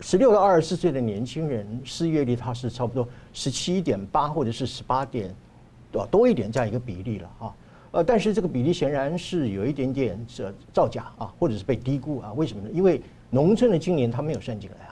[0.00, 5.34] 十六到二十四岁的年轻人失业率它是差不多十七点八或者是十八点
[5.90, 7.54] 多多一点这样一个比例了啊。
[7.92, 12.32] 呃，但是这个比例显然是有一点点这造假啊，或者是被低估啊？
[12.32, 12.70] 为什么呢？
[12.72, 14.91] 因为农村的青年他没有算进来啊，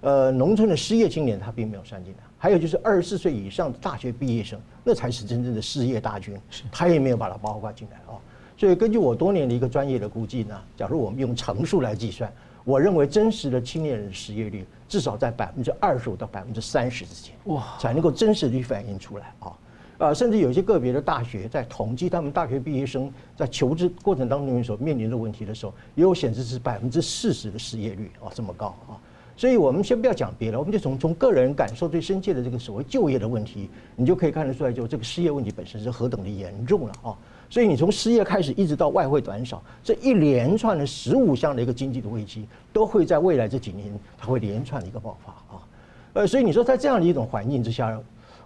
[0.00, 2.18] 呃，农村的失业青年他并没有算进来。
[2.38, 6.34] 还有就是二十四岁以上的大学毕业生，那才是真正的失业大军，
[6.72, 8.16] 他也没有把它包括进来啊。
[8.56, 12.32] 所以根据我多年的一个专业的估计呢，假如我们用乘数来计算，
[12.64, 19.52] 我认为真实的青年人失业率至少在百分之二十五到百分之三十之间，哇，才能够真实的反映出来啊。
[19.98, 28.96] 啊，甚至有些个别的大学在统计他们大学毕业生在求职过程当中所面临的问题的时候，也有显示是百分之四十的失业率啊，这么高啊！
[29.40, 37.16] 所以我们先不要讲别的，我们就从从个人感受最深切的这个所谓就业的问题，你就可以看得出来，就这个失业问题本身是何等的严重了啊！
[37.48, 45.64] 所以你从失业开始，一直到外汇短少，这一连串的十五项的一个经济的危机，都会在未来这几年它会连串的一个爆发啊！
[46.12, 47.98] 呃，所以你说在这样的一种环境之下。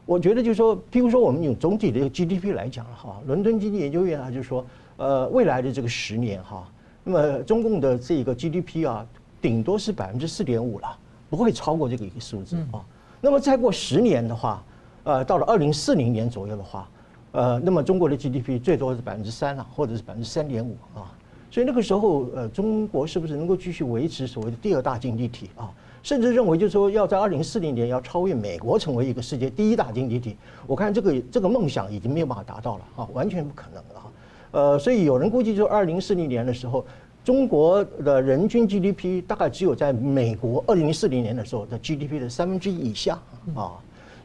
[0.07, 4.65] 我觉得就是说，譬如说我们用总体的一个 GDP 来讲了哈，伦敦经济研究院啊，就是说，
[4.97, 6.71] 呃，未来的这个十年哈，
[7.03, 9.05] 那么中共的这个 GDP 啊，
[9.45, 12.83] 顶多是百分之四点五了，不会超过这个一个数字啊。
[13.21, 14.65] 那么再过十年的话，
[15.03, 16.89] 呃，到了二零四零年左右的话，
[17.33, 21.13] 呃，那么中国的 GDP 最多是百分之三了，或者是百分之三点五啊。
[21.51, 25.71] 所以那个时候，呃，中国是不是能够继续维持所谓的第二大经济体啊？
[26.03, 30.39] 甚至认为，就是说要在二零四零年要超越美国，成为一个世界第一大经济体。
[30.67, 34.11] 我看这个这个梦想已经没有办法达到了啊，完全不可能了。
[34.51, 36.87] 呃，所以有人估计，就二零四零年的时候，
[37.25, 43.19] 中国的人均 GDP 大概只有在美国二零四零年的时候的 GDP 的三分之一以下
[43.55, 43.73] 啊。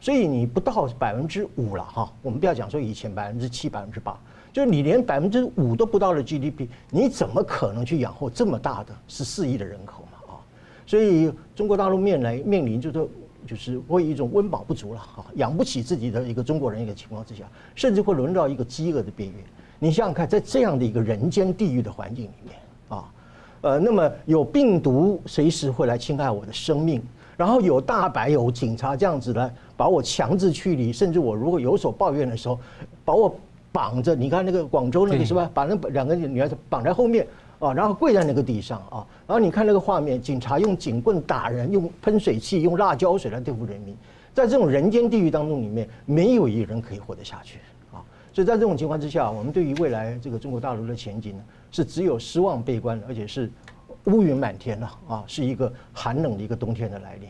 [0.02, 2.12] 所以你不到百分之五了哈。
[2.22, 4.18] 我们不要讲说以前百分之七、百分之八，
[4.52, 10.40] 就是你连百分之五都不到的 GDP，你怎么可能去养活这么大的十四亿的人口嘛啊？
[10.86, 13.08] 所以中国大陆面来面临就是
[13.46, 19.38] 就是会一种温饱不足了哈，养不起自己的一个中国人一个情况之下，甚至会沦到一个饥饿的边缘。
[19.78, 22.54] 你想想看，在这样的一个人间地狱的环境里面
[22.90, 23.10] 啊，
[23.62, 27.02] 呃，那么有病毒随时会来侵害我的生命，
[27.38, 32.60] 然后有大白有警察这样子来把我强制驱离，甚至我如果有所抱怨的时候，
[33.02, 33.34] 把我
[33.72, 34.14] 绑着。
[34.14, 35.50] 你看那个广州那个是吧？
[35.54, 37.26] 把那两个女孩子绑在后面。
[37.60, 43.94] 啊，然后跪在那个地上啊，然后你看那个画面，警察用警棍打人，用喷水器、用辣椒水来对付人民，
[44.32, 47.58] 在这种人间地狱当中里面，没有一人可以活得下去
[47.92, 48.00] 啊。
[48.32, 53.50] 所以在这种情况之下，我们对于未来这个中国大陆的前景呢，是只有失望、悲观，而且是
[54.04, 57.28] 乌云满天了啊，是一个寒冷的一个冬天的来临。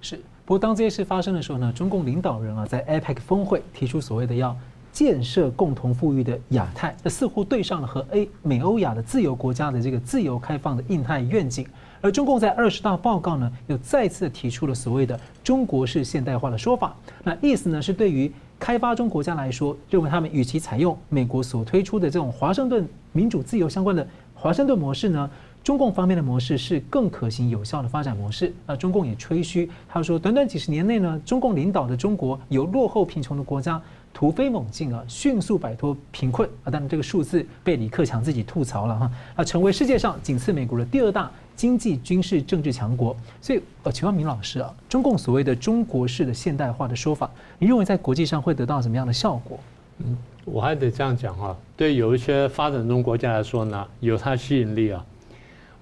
[0.00, 4.56] 是，不过当这些事发生的时候呢，中共领导人啊，在 APEC 峰会提出所谓的要。
[4.90, 11.64] 建设共同富裕的亚太，这似乎对上了和 A 美欧亚的自由国家的这个自由开放的印太愿景。
[12.00, 16.96] 而中共在二十大报告呢，又再次提出了所谓的中国式现代化的说法。
[17.22, 25.30] 那意思呢，是对于开发中国家来说，认为他们与其采用美国所推出的这种华盛顿民主自由相关的华盛顿模式呢，
[25.64, 28.52] 中共方面的模式是更可行有效的发展模式。
[28.66, 33.80] 那中共也吹嘘，他说，短短几十年内呢，中共领导的中国由落后贫穷的国家
[34.14, 36.70] 突飞猛进啊，迅速摆脱贫困啊。
[36.70, 43.14] 当然，这个数字被李克强自己吐槽了哈，啊，成为世界上仅次美国的第二大经济、军事、政治强国。
[43.42, 49.58] 所以，呃，请问明老师啊，中共所谓的中国式的现代化的说法，你认为在国际上会得到什么样的效果？
[49.98, 50.16] 嗯，
[50.50, 55.04] 我还得这样讲哈，对有一些发展中国家来说呢，有它吸引力啊。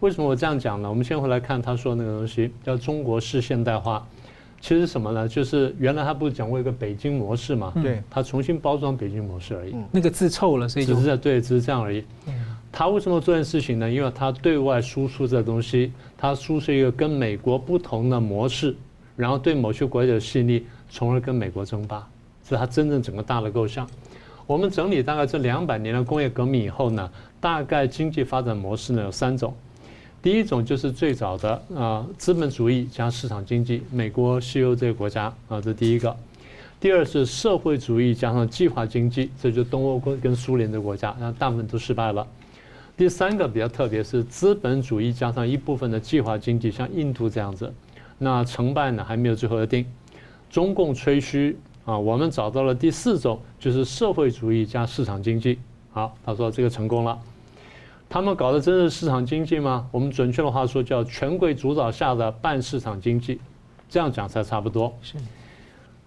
[0.01, 0.89] 为什么我这样讲呢？
[0.89, 4.07] 我们先回来看他说那个东西叫中国式现代化，
[4.61, 5.27] 其实什么呢？
[5.27, 7.73] 就是原来他不是讲过一个北京模式嘛？
[7.83, 9.75] 对，他重新包装北京模式而已。
[9.91, 12.05] 那个字臭了，所以只是在对，只是这样而已。
[12.71, 13.91] 他为什么做这件事情呢？
[13.91, 18.77] 因为他对外输出这东西，他输出一个跟美国不同的模式，
[19.17, 22.07] 然后对某些国家有吸引力，从而跟美国争霸，
[22.45, 23.89] 这是他真正整个大的构想。
[24.47, 29.53] 我们整理大概这两百年的工业革命以后呢，大概经济发展模式呢有三种。
[30.23, 36.17] 第一种就是最早的啊，资本主义加市场经济，美国、西欧这些国家啊，这第一个。
[36.79, 42.27] 第二是社会主义加上计划经济，这就是东欧跟跟苏联的国家，那大部分都失败了。
[42.97, 47.73] 第三个比较特别，是资本主义加上一部分的计划经济，像印度这样子，
[48.19, 49.85] 那成败呢还没有最后的定。
[50.49, 55.59] 中共吹嘘啊，我们找到了第四种，就是社会主义加市场经济。
[55.92, 57.18] 好，他说这个成功了。
[58.09, 59.88] 他们搞的真是市场经济吗？
[59.92, 63.40] 我们准确的话说叫权贵主导下的半市场经济，
[63.88, 64.92] 这样讲才差不多。
[65.01, 65.16] 是。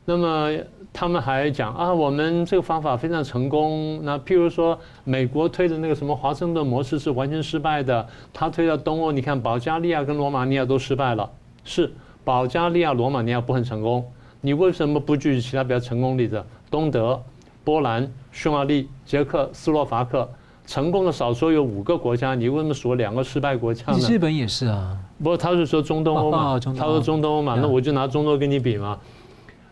[0.05, 0.49] 那么
[0.91, 3.99] 他们还讲啊，我们这个方法非常成功。
[4.03, 8.05] 那譬如说，美国推的那个什么华盛顿模式是完全失败的。
[8.33, 11.29] 他推到东欧，你看保加利亚跟罗马尼亚都失败了。
[11.63, 14.03] 是，保加利亚、罗马尼亚不很成功。
[14.41, 16.43] 你为什么不举其他比较成功例子？
[16.71, 17.21] 东德、
[17.63, 20.27] 波兰、匈牙利、捷克斯洛伐克。
[20.65, 23.97] 成功的少说有五个国家，你为什么数两个失败国家呢？
[24.07, 24.95] 日本也是啊。
[25.17, 28.99] 不过他是说中东欧嘛，他说中东欧嘛，那我就拿中东跟你比嘛。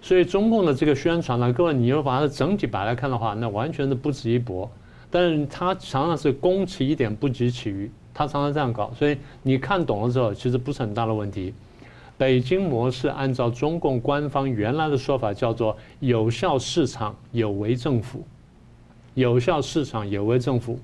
[0.01, 4.67] 所以中共的这个宣传呢，各位你要把它整体摆来看的话，那完全是不值一驳。
[5.12, 8.91] 但是他常常是攻其一点不及其余，他常常这样搞。
[8.97, 11.53] 所以你看懂了之后，其实不是很大的问题。
[12.17, 18.25] 北京模式按照中共官方原来的说法叫做有效市场有为政府。
[19.13, 20.80] 有效市场有为政府，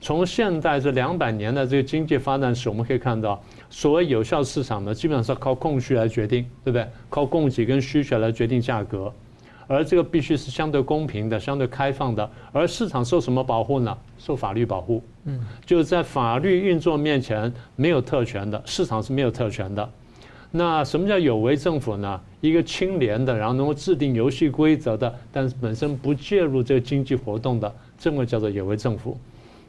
[0.00, 6.84] 从现在这两百年的这个经济发展史，我们可以看到，所谓有效市场呢，基本上是靠供需来决定，对不对？
[7.08, 9.12] 靠供给跟需求来决定价格，
[9.68, 12.28] 而这个必须是相对公平的、相对开放的。
[12.50, 13.96] 而市场受什么保护呢？
[14.18, 15.00] 受法律保护。
[15.26, 19.88] 嗯，就是在法律运作面前没有特权的，市场是没有特权的。
[20.54, 22.20] 那什么叫有为政府呢？
[22.42, 29.16] 一个清廉的，然后能够制定游戏规则的，但是本身不介入这个经济活动的，这么叫做有为政府。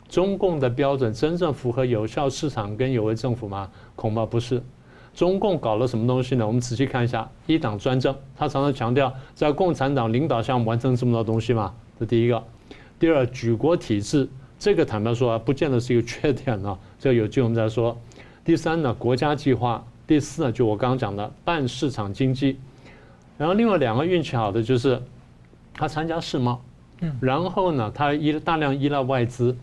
[0.10, 3.72] 中共的标准真正符合有效市场跟有为政府吗？
[3.96, 4.62] 恐怕不是。
[5.16, 6.46] 中共搞了什么东西呢？
[6.46, 12.44] 我们仔细看一下，一党专政，他常常强调在共产党领导下完成这么多东西嘛，这第一个。
[13.00, 14.28] 第二，举国体制，
[14.60, 17.98] 这个坦白说啊，不见得是一个缺点啊，这有机会我们再说。
[18.44, 19.82] 第三呢，国家计划。
[20.14, 22.60] 第四呢，就我刚刚讲的半市场经济，
[23.36, 25.02] 然后另外两个运气好的就是，
[25.74, 26.62] 他参加世贸，
[27.02, 29.58] 嗯，然后呢，他依大量依赖外资。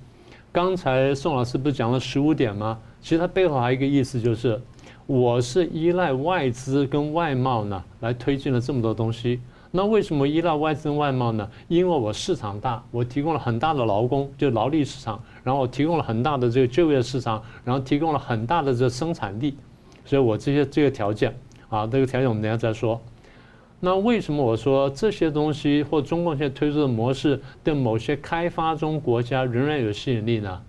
[0.50, 2.76] 刚才宋老师不是讲了十五点吗？
[3.00, 4.60] 其实它背后还有一个意思就是，
[5.06, 9.40] 我是依赖外资跟外贸呢来推进了这么多东西。
[9.70, 11.48] 那为什么依赖外资跟外贸呢？
[11.68, 19.56] 因为我市场大，我提供了很大的劳工，就劳力市场，然后我提供了很大的这个就业市场，然后提供了很大的这个生产力。
[20.10, 21.32] 所以我这些这个条件
[21.68, 23.00] 啊，这个条件我们等下再说。
[23.78, 30.60] 那为什么我说这些东西或中共现在推出的模式对某些开发中国家仍然有吸引力呢？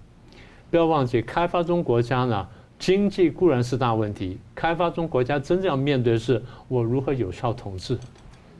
[0.69, 7.97] 不要忘记，开发中国家呢，经济固然是大问题，开发中国家真正要面对的是我如何有效统治。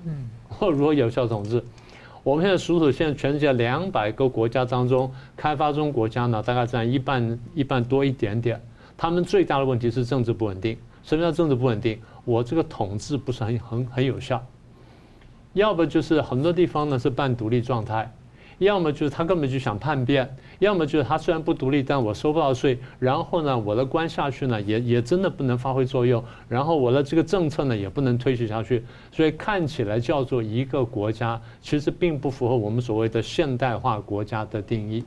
[0.06, 1.64] 嗯，我如何有效统治？
[2.24, 8.60] 我们现在数数，现在全世界两百个国家当中，开发中国家呢，大概占一半一半多一点点。
[9.02, 10.78] 他们最大的问题是政治不稳定。
[11.02, 12.00] 什么叫政治不稳定？
[12.24, 14.40] 我这个统治不是很很很有效。
[15.54, 18.14] 要不就是很多地方呢是半独立状态，
[18.60, 35.04] 要么就是他根本就想叛变，要么就是他虽然不独立，但我收不到税，然后呢我的关下去呢也也真的不能发挥作用，然后我的这个政策呢也不能推行下去，所以看起来叫做一个国家，其实并不符合我们所谓的现代化国家的定义。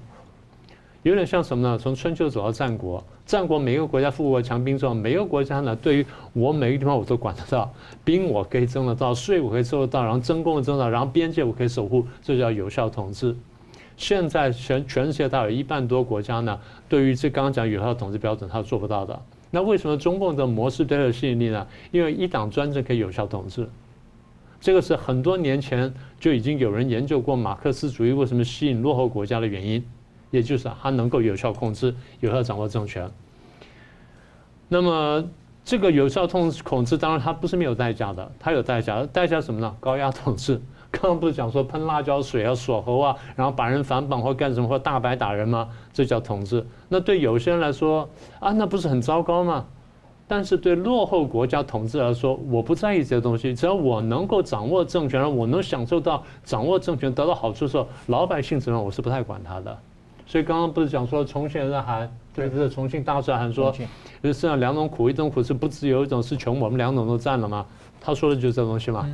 [1.04, 1.78] 有点像什么呢？
[1.78, 7.70] 从春秋走到战国，战国每个国家富国强兵壮，每个国家呢，对于我每个地方我都管得到，
[8.02, 13.36] 兵我可以征得到，税我可以收得到，然后征工征到，然后边界我可以守护，这叫有效统治。
[13.98, 19.20] 现在全全世界大概有一半多国家呢，对于这刚刚讲有效统治标准，它是做不到的。
[19.50, 21.66] 那为什么中共的模式最有吸引力呢？
[21.92, 23.68] 因为一党专政可以有效统治，
[24.58, 29.84] 这个是很多年前就已经有人研究过马克思主义为什么吸引落后国家的原因，
[30.34, 33.08] 也就是他能够有效控制、有效掌握政权。
[34.68, 35.24] 那么
[35.64, 39.76] 这个有效控控制，当然它不是没有代价的，它有代价，代价什么呢？
[39.78, 40.60] 高压统治。
[40.90, 45.68] 刚刚不是讲说喷辣椒水啊、锁喉啊，然后把人反绑或干什么或大白打人吗？
[45.92, 46.66] 这叫统治。
[46.88, 48.08] 那对有些人来说
[48.40, 49.66] 啊，那不是很糟糕吗？
[50.26, 59.78] 但是对落后国家统治来说，我不在意这些东西，只要我能够掌握政权，我能享受到掌握政权得到好处的时候，老百姓怎么样，我是不太管他的。
[60.26, 63.70] 所以刚刚不是讲说重庆人喊，对，这是重庆大师喊说，
[64.22, 67.66] 就是这样两种苦，一种苦是不自由，一种是穷，我们两种都占了吗？
[68.00, 69.08] 他说的就是这东西嘛。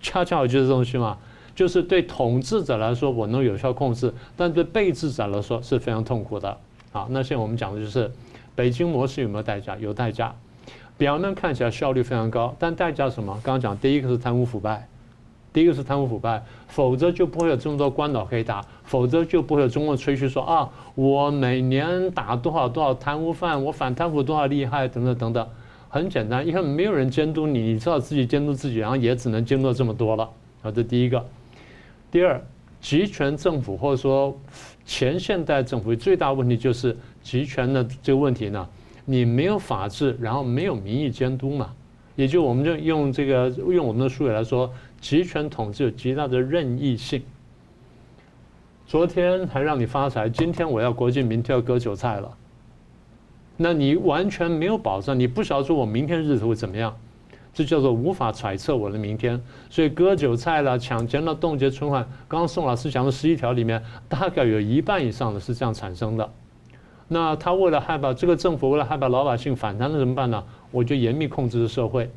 [0.00, 1.18] 恰恰就是这东西嘛，
[1.56, 6.56] 就是对统治者来说，我能有效控制；但对被治者来说是非常痛苦的。
[6.92, 8.10] 好，那现在我们讲的就是
[8.54, 9.76] 北京模式有没有代价？
[9.76, 10.34] 有代价。
[10.96, 13.32] 表面看起来效率非常高，但代价什么？
[13.42, 14.88] 刚刚讲第一个是贪污腐败，
[15.52, 25.48] 第一个是贪污腐败，否则就不会有这么多关岛可以打，否则就不会有中共吹嘘说啊，我每年打多少多少贪污犯，我反贪腐多少厉害，等等等等。
[25.88, 30.28] 很简单，因为没有人监督你，你知道自己监督自己，然后也只能监督这么多了。
[30.60, 31.24] 好，这第一个。
[32.10, 32.38] 第二，
[32.78, 34.38] 集权政府或者说
[34.84, 38.68] 前现代政府最大问题就是集权的这个问题呢，
[39.06, 41.72] 你没有法治，然后没有民意监督嘛。
[42.16, 44.68] 也就我们就用这个用我们的术语来说，
[45.00, 47.22] 集权统治有极大的任意性。
[48.86, 52.36] 昨天还让你发财，今天我要国进民退要割韭菜了。
[53.56, 56.96] 那你完全没有保障，你不晓得说我明天日子会怎么样，
[57.52, 59.40] 这叫做无法揣测我的明天。
[59.68, 66.30] 所以割韭菜了、抢钱了、冻结存款，刚刚宋老师讲的十一条里面，大概有一半以上的是这样产生的。
[67.08, 70.44] 那他为了害怕这个政府，为了害怕老百姓反弹了怎么办呢？
[70.70, 72.10] 我就严密控制社会。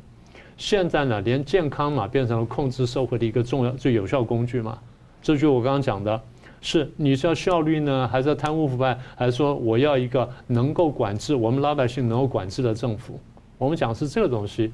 [0.62, 4.78] 现在呢，连健康码变成了控制社会的一个重要、最有效工具嘛。
[5.20, 6.22] 这就是我刚刚讲的。
[6.60, 13.18] 是你是要效率呢，还是要贪污腐败，还是说我要一个能够管制我们老百姓能够管制的政府？
[13.58, 14.72] 我们讲是这个东西。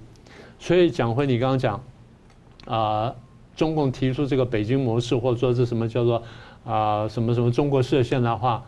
[0.59, 1.82] 所以讲回你刚刚讲，
[2.66, 3.14] 啊，
[3.57, 6.22] 中共提出这个北京模式，或者说是什么叫做
[6.66, 8.62] 啊什么什么中国式现代化，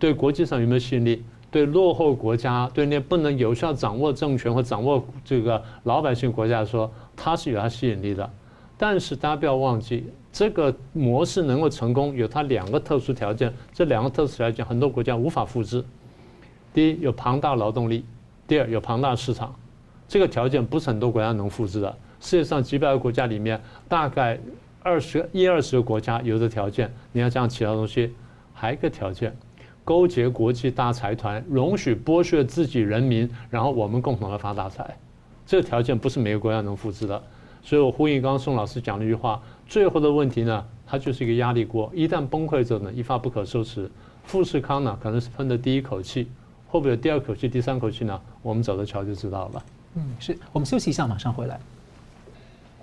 [0.00, 1.22] 对国际上有没有吸引力？
[1.54, 8.28] 对落后国家，对那不能有效掌握政权或掌握这个老百姓国家说，它是有它吸引力的。
[8.76, 10.10] 但是大家不要忘记。
[10.32, 13.54] 这个模式能够成功，有它两个特殊条件。
[13.72, 15.84] 这两个特殊条件，很多国家无法复制。
[16.72, 18.02] 第一，有庞大劳动力；
[18.48, 19.54] 第二，有庞大市场。
[20.08, 21.96] 这个条件不是很多国家能复制的。
[22.18, 24.40] 世界上几百个国家里面，大概
[24.82, 26.92] 二十一二十个国家有这条件。
[27.12, 28.12] 你要讲其他东西，
[28.52, 29.36] 还有一个条件：
[29.84, 34.96] 勾结国际大财团，容许剥削自己人民，然后我们共同来发大财。
[35.46, 37.22] 这个条件不是每个国家能复制的。
[37.62, 39.40] 所以我呼应刚刚宋老师讲了一句话。
[39.66, 43.90] 最后的问题呢，它就是一个压力锅，一旦崩溃之后呢，一发不可收拾。
[44.24, 46.28] 富士康呢，可能是喷的第一口气，
[46.66, 48.20] 会不会有第二口气、第三口气呢？
[48.42, 49.62] 我们走着瞧就知道了。
[49.96, 51.58] 嗯，是我们休息一下，马上回来。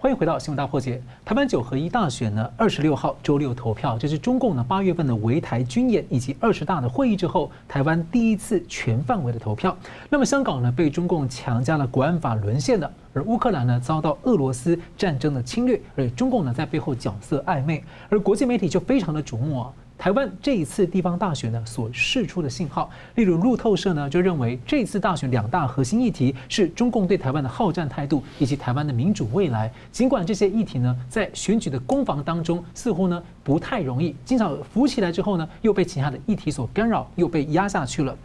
[0.01, 0.99] 欢迎回到新闻大破解。
[1.23, 9.77] 台湾九合一大选呢，二十六号周六投票，这是中共呢八月份的围台军演以及二十大的会议之后，台湾第一次全范围的投票。
[10.09, 19.71] 那么香港呢被中共强加了国安法沦陷的，而乌克兰呢遭到俄罗斯战争的侵略，而中共呢在背后角色暧昧，而国际媒体就非常的瞩目啊。
[20.01, 29.71] 台湾这一次地方大选呢，所释出的信号，例如路透社呢就认为，这次大选两大核心议题是中共对台湾的好战态度，以及台湾的民主未来。
[29.91, 38.17] 尽管这些议题呢，在选举的攻防当中，似乎呢不太容易，经常浮起来之后呢，又被其他的议题所干扰，又被压下去了。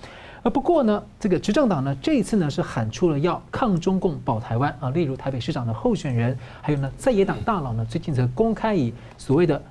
[0.43, 9.63] 而不过呢，这个执政党呢，这一次呢是喊出了要抗中共保台湾啊，例如台北市长的候选人，还有呢在野党大佬呢，最近则公开以所谓的。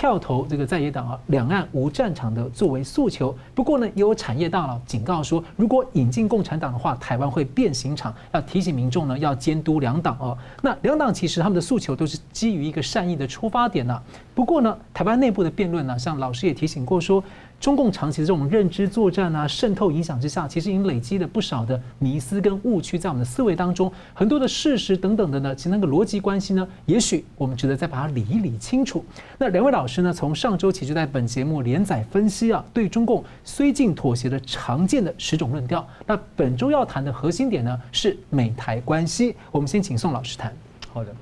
[0.00, 3.36] 票投这个在野党啊，两岸无战场的作为诉求。
[3.54, 8.14] 不过呢，也有产业大佬警告说，如果引进共产党的话，台湾会变形场。
[8.32, 10.38] 要提醒民众呢，要监督两党哦。
[10.62, 14.02] 那两党其实他们的诉求都是基于一个善意的出发点呢。
[14.34, 17.22] 不过呢，台湾内部的辩论呢，像老师也提醒过说。
[17.60, 29.04] 中共长期的这种认知作战啊，渗透影响之下，其实已经累积了不少的迷思跟误区在我们的思维当中，很多的事实等等的呢，其实那个逻辑关系呢，也许我们值得再把它理一理清楚。
[29.36, 35.86] 那两位老师呢，从上周起就在本节目连载分析啊，对中共绥靖妥协的常见的十种论调。
[36.06, 39.36] 那本周要谈的核心点呢，是美台关系。
[39.50, 40.50] 我们先请宋老师谈。
[40.90, 41.14] 好的。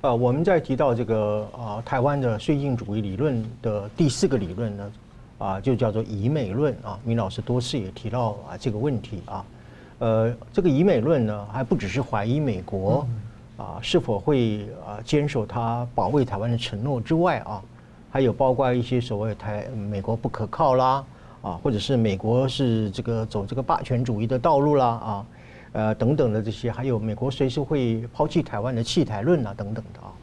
[0.00, 4.92] 呃，我们在提到这个、呃，台湾的绥靖主义理论的第四个理论呢，
[5.38, 6.98] 啊，就叫做以美论啊。
[7.04, 9.44] 明老师多次也提到啊这个问题啊。
[9.98, 13.06] 呃，这个以美论呢，还不只是怀疑美国
[13.56, 17.62] 啊是否会啊坚守他保卫台湾的承诺之外啊，
[18.10, 21.04] 还有包括一些所谓台美国不可靠啦
[21.42, 25.26] 啊，或者是美国是这个走这个霸权主义的道路啦啊，
[25.72, 30.13] 呃等等的这些，还有美国随时会抛弃台湾的弃台论啊等等的啊。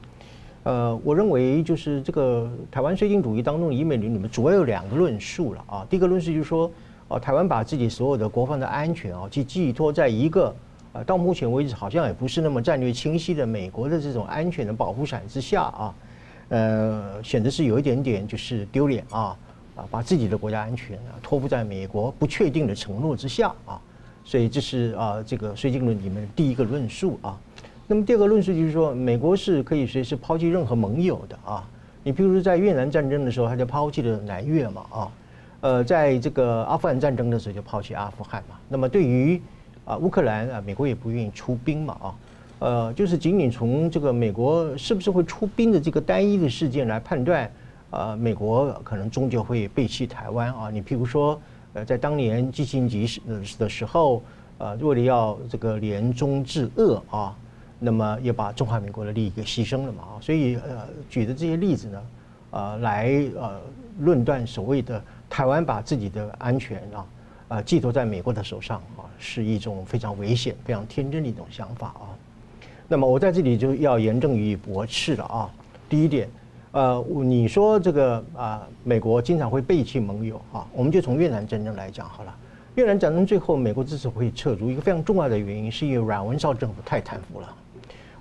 [0.64, 5.88] 呃，我认为就是这个台湾绥靖主义当中以美论里面主要有两个论述了啊。
[5.90, 6.72] 第一个论述就是说。
[7.14, 10.56] 哦，台湾把自己所有的国防的安全啊，去寄托在一个
[10.94, 15.96] 啊，到目前为止好像也不是那么战略清晰的美国的这种安全的保护伞之下啊，
[16.48, 19.38] 呃，显得是有一点点就是丢脸啊
[19.76, 23.78] 啊，把自己的国家安全啊托付在美国不确定的承诺之下啊，
[24.24, 27.38] 所以这是啊这个绥靖论里面第一个论述啊。
[27.92, 31.68] 那么第二个论述就是说，美国是可以随时抛弃任何盟友的啊。
[32.04, 35.12] 你譬如说在越南战争的时候，他就抛弃了南越嘛啊。
[35.60, 38.56] 呃，在这个阿富汗战争的时候就抛弃阿富汗嘛。
[38.70, 39.42] 那么对于
[39.84, 42.16] 啊乌克兰啊，美国也不愿意出兵嘛啊。
[42.60, 47.52] 呃，就是仅仅从这个美国是不是会出兵的这个单一的事件来判断，
[47.90, 50.70] 啊，美国可能终究会背弃台湾啊。
[50.72, 51.38] 你譬如说，
[51.74, 54.24] 呃，在当年基辛格时的时候，
[54.60, 57.36] 呃，为了要这个联中制俄啊，
[57.82, 60.22] 那么也把中华民国的利益给牺牲了嘛啊。
[60.22, 62.02] 所以呃，举的这些例子呢，
[62.52, 63.60] 啊，来呃
[64.00, 65.04] 论断所谓的。
[65.32, 67.06] 台湾把自己的安全啊，
[67.48, 72.12] 啊寄托在美国的手上啊，是一种非常危险、非常天真的一种想法啊。
[72.90, 75.50] 那么我在这里就要严正予以驳斥了啊。
[75.88, 76.28] 第一点，
[76.74, 82.36] 呃，你说这个啊，美国经常会背弃盟友啊，我们就从越南战争来讲好了。
[82.76, 87.56] 越南战争最后美国之所以会撤出，一个非常重要的原因是因为阮文绍政府太贪腐了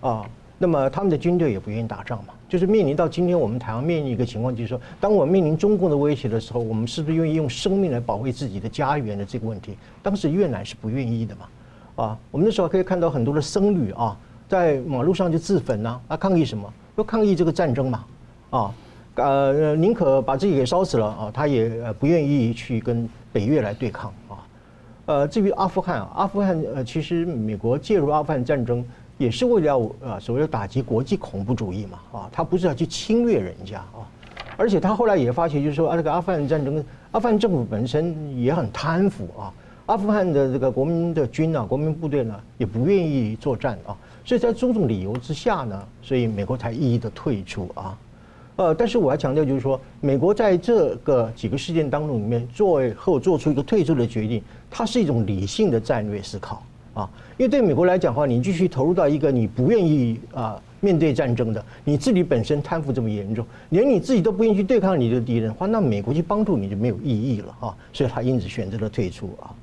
[0.01, 0.29] 啊。
[0.63, 9.75] 那么他们的军队也不愿意打仗嘛，就是面临到今天我们台湾面临一个情况，就是说，当我们面临中共的威胁的时候，我们是不是愿意用生命来保卫自己的家园的这个问题？
[10.03, 14.15] 当时越南是不愿意的嘛，啊，我们那时候可以看到很多的僧侣啊，
[14.51, 16.71] 在马路上就自焚呐，啊，抗议什么？
[16.97, 18.05] 要抗议这个战争嘛，
[18.51, 18.75] 啊，
[19.15, 24.45] 呃，宁可把自己给烧死了啊，他也不愿意去跟北越来对抗啊，
[25.07, 28.85] 呃，至于阿富汗，阿富汗呃，其实美国介入阿富汗战争。
[29.21, 34.01] 也是为了要啊，所谓的打击国际恐怖主义嘛，啊，他不是要去侵略人家啊，
[34.57, 39.53] 而且他后来也发现，就是说啊，这个阿富汗战争，阿富汗政府本身也很贪腐啊，
[39.85, 43.95] 阿富汗的这个国民的军啊，国民部队呢，也不愿意作战啊，
[44.25, 47.99] 所以在种种理由之下呢，所以美国才一一的退出啊，
[48.57, 56.63] 呃，但是我要强调就是说，美国在这个几个事件当中里面，最后做出一个退出的决定，它是一种理性的战略思考。
[56.93, 57.09] 啊，
[57.41, 67.75] 因为对美国来讲的话，你继续投入到一个你不愿意啊面对战争的，你自己本身贪腐这么严重，连你自己都不愿意去对抗你的敌人的话，那美国去帮助你就没有意义了啊。
[67.95, 69.55] 所以他因此选择了退出啊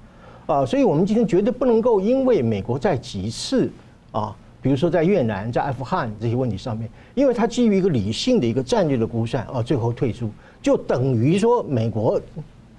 [0.47, 3.69] 啊，所以我们今天绝对不能够因为美国在几次
[4.11, 10.31] 啊，比如说在越南、在阿富汗这些问题上面，因为他基于一个理性的一个战略的估算啊，最后退出，
[10.63, 12.19] 就等于说美国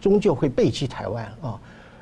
[0.01, 1.57] 终究会背弃台湾啊。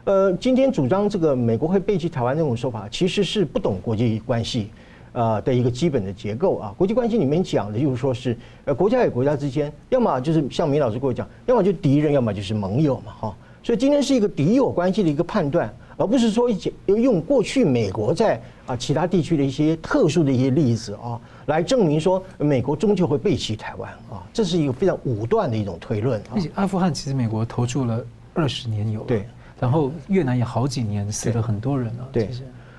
[0.07, 4.71] 呃，今天主张这个美国会背弃台湾这种说法，其实是不懂国际关系，
[5.11, 6.73] 呃的一个基本的结构啊。
[6.79, 13.37] 国际关系里面讲的就是说是，呃，国家与国家之间，要么就是像明老师跟我讲，要么就敌人，要么就是盟友嘛，哈。
[13.65, 16.49] 所以今天是一个敌友关系的一个判断，而不是说
[16.87, 24.23] 用过去美国在啊其他地区的一些特殊的一些例子啊，来证明说美国终究会背弃台湾啊。
[24.33, 26.31] 这是一个非常武断的一种推论啊。
[26.37, 28.01] 而且阿富汗其实美国投注了
[28.35, 29.07] 二十年有了。
[29.09, 29.27] 对。
[29.59, 32.29] 然后越南也好几年死了很多人了，对，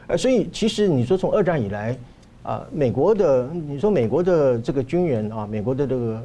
[0.06, 1.98] 呃，所以其实你说从二战以来，
[2.44, 6.22] 啊，美国的你说美国的这个军人啊，美国的这个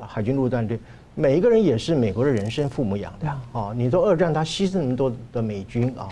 [0.00, 0.78] 海军陆战队，
[1.16, 3.72] 每一个人也是美国的人生父母养的啊。
[3.74, 6.08] 你说二战他牺牲那么多的美军啊，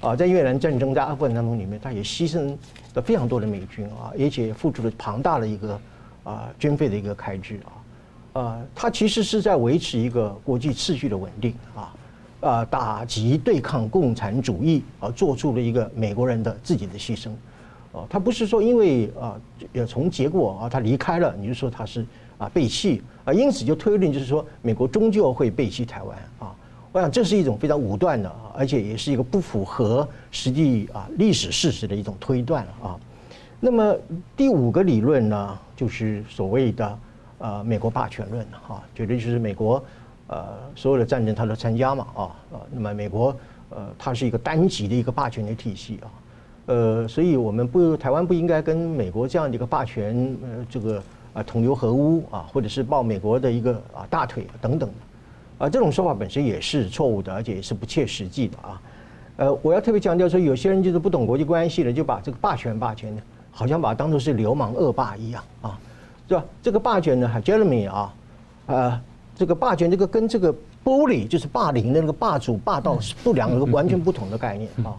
[0.00, 2.56] 啊，在越南战争在阿富汗当中里面，他也牺牲
[2.94, 5.78] 了非常多的美军啊，而且付出了庞大的一个
[6.24, 7.60] 啊军费的一个开支
[8.32, 11.92] 啊，啊，他其实是在维持一个国际秩序的稳定啊。
[12.46, 17.30] 啊，打击对抗共产主义而做出了一个美国人的自己的牺牲，
[17.92, 19.34] 啊，他不是说因为啊，
[19.72, 22.06] 也从结果啊，他离开了，你就说他是
[22.38, 26.54] 啊背弃啊，因此就推论就是说美国终究会背弃台湾啊，
[26.92, 32.96] 我想这是一种非常武断的，而且也是一个不符合实际啊历史事实的一种推断啊。
[33.58, 33.96] 那么
[34.36, 36.98] 第五个理论呢，就是所谓的
[37.38, 39.82] 呃美国霸权论哈，绝对就是美国。
[40.28, 42.22] 呃，所有的战争他都参加嘛，啊，
[42.52, 43.34] 啊，那么美国，
[43.70, 46.06] 呃，它是一个单极的一个霸权的体系啊，
[46.66, 51.02] 呃，所以我们不，台湾不应该跟美国这样的一个霸权，呃，这个
[51.32, 54.90] 啊同流合污啊，或者是抱美国的一个啊大腿等等，
[55.58, 58.82] 啊，这种说法本身也是错误的，而且也是不切实际的啊。
[59.36, 63.22] 呃，我要特别强调说，有些人就是不懂国际关系的，就把这个霸权霸权呢，
[63.52, 65.78] 好像把它当作是流氓恶霸一样啊，
[66.26, 66.44] 是吧？
[66.62, 68.14] 这个霸权呢，Jeremy 啊，
[68.66, 69.00] 呃，
[69.36, 74.96] 这个霸权这个跟这个 bully 就是霸凌的那个霸主霸道是不两个完全不同的概念啊。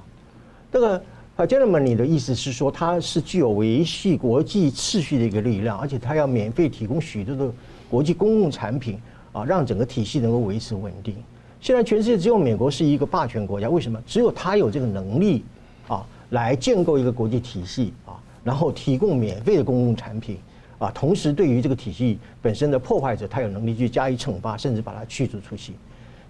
[0.72, 1.02] 这个
[1.36, 7.52] 呃，gentlemen，你的意思是说，它是具有维系国际秩序的一个力量，而且它要免费提供许多的
[7.90, 9.00] 国际公共产品。
[9.34, 11.16] 啊，让整个体系能够维持稳定。
[11.62, 14.02] 现在全世界只有美国是一个霸权国家，为什么？
[14.08, 15.44] 只有它有这个能力
[15.88, 20.40] 啊，来建构一个国际体系啊，然后提供免费的公共产品
[20.80, 25.74] 啊，同时对于这个体系本身的破坏者，他有能力去加以惩罚，甚至把它驱逐出去。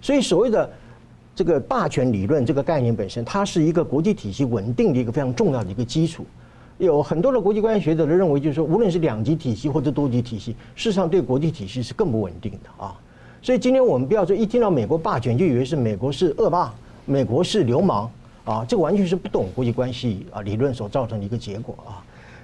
[0.00, 0.70] 所以所谓的
[1.34, 6.24] 这个霸权理论这个概念本身，它是一个国际体系稳定的一个非常重要的一个基础。
[6.78, 12.96] 有很多的国际关系学者都认为，就是说，无论是两极体系或者多极体系，事实上对国际体系是更不稳定的啊。
[13.42, 16.72] 所以今天我们不要说一听到美国霸权就以为是美国是恶霸，
[17.04, 18.10] 美国是流氓
[18.44, 21.98] 啊，这完全是不懂国际关系啊理论所造成的一个结果啊。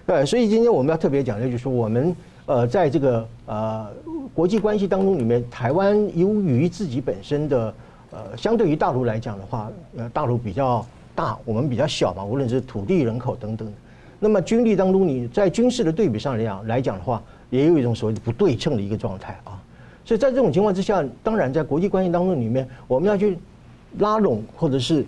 [0.06, 3.86] 对，所以今天我们要特别讲的就是，我们呃在这个呃
[4.34, 7.74] 国际关系当中里面，台湾由于自己本身的
[8.10, 10.84] 呃相对于大陆来讲的话，呃大陆比较
[11.14, 13.72] 大，我们比较小嘛，无论是土地、人口等等。
[14.20, 19.58] 那么军力当中，你在军事的对比上来讲来讲的话，也有一种所谓的不对称的一个状态啊。
[20.04, 23.38] 所以在这种情况之下，当然在国际关系当中里面，我们要去
[24.00, 25.02] 拉拢或者是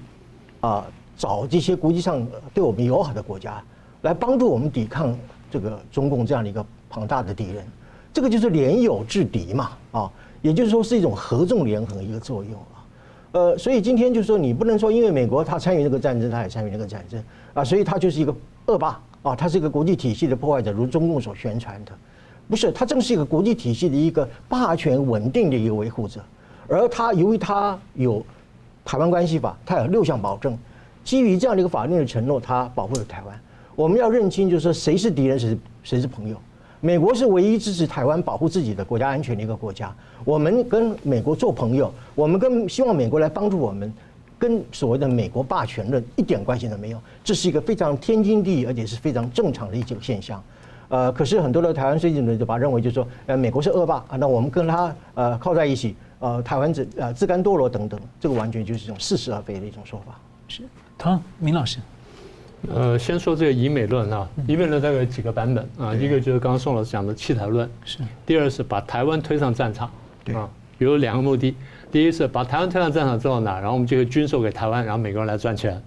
[0.61, 0.87] 啊
[1.19, 3.63] 找这些国际上对我们友好的国家
[4.03, 5.17] 来帮助我们抵抗
[5.51, 7.65] 这个中共这样的一个庞大的敌人。
[8.13, 10.11] 这个就是联友制敌嘛啊，
[10.43, 12.85] 也就是说是一种合纵连横一个作用啊。
[13.33, 17.23] 呃，所以今天就是说你不能说因为美国他参与那个战争，他也参与那个战争
[17.55, 18.35] 啊，所以他就是一个
[18.67, 19.01] 恶霸。
[19.23, 21.91] 啊，他是一个国际体系的破坏者，如中共所宣传的，
[22.49, 26.21] 不是，他正是一个国际体系的一个霸权稳定的一个维护者，
[26.69, 28.25] 而他由于他有
[28.85, 30.57] 台湾关系法，他有六项保证，
[31.03, 33.41] 基于这样的一个法律的承诺，他保护了台湾。
[33.77, 36.37] 我们要认清，就是说谁是敌人，谁是谁是朋友。
[36.81, 43.93] 美国是唯一支持台湾保护自己的国家安全的一个国家，我们跟美国做朋友，我们跟希望美国来帮助我们。
[44.39, 50.43] 跟所谓的美国霸权论一点关系都没有，这是一个非常天经地义，而且是非常正常的一种现象。
[50.89, 60.21] 呃，可是很多的台湾追击者就把认为就是说，呃，美国是恶霸啊，那我们跟他呃靠在一起，呃，台湾自呃自甘堕落等等，这个完全就是一种似是而非的一种说法。
[60.49, 60.65] 是，
[60.99, 61.79] 唐明老师，
[62.75, 69.89] 呃，先说这个以美论啊，以美论大概有几个版本啊，一个就是刚刚宋老师讲的弃台论，是，第二是把台湾推上战场，
[70.35, 70.49] 啊，
[70.79, 71.55] 有两个目的。
[71.93, 75.81] 第一是把台湾推上战场之后呢，然后我们就会军售给台湾，然后美国人来赚钱。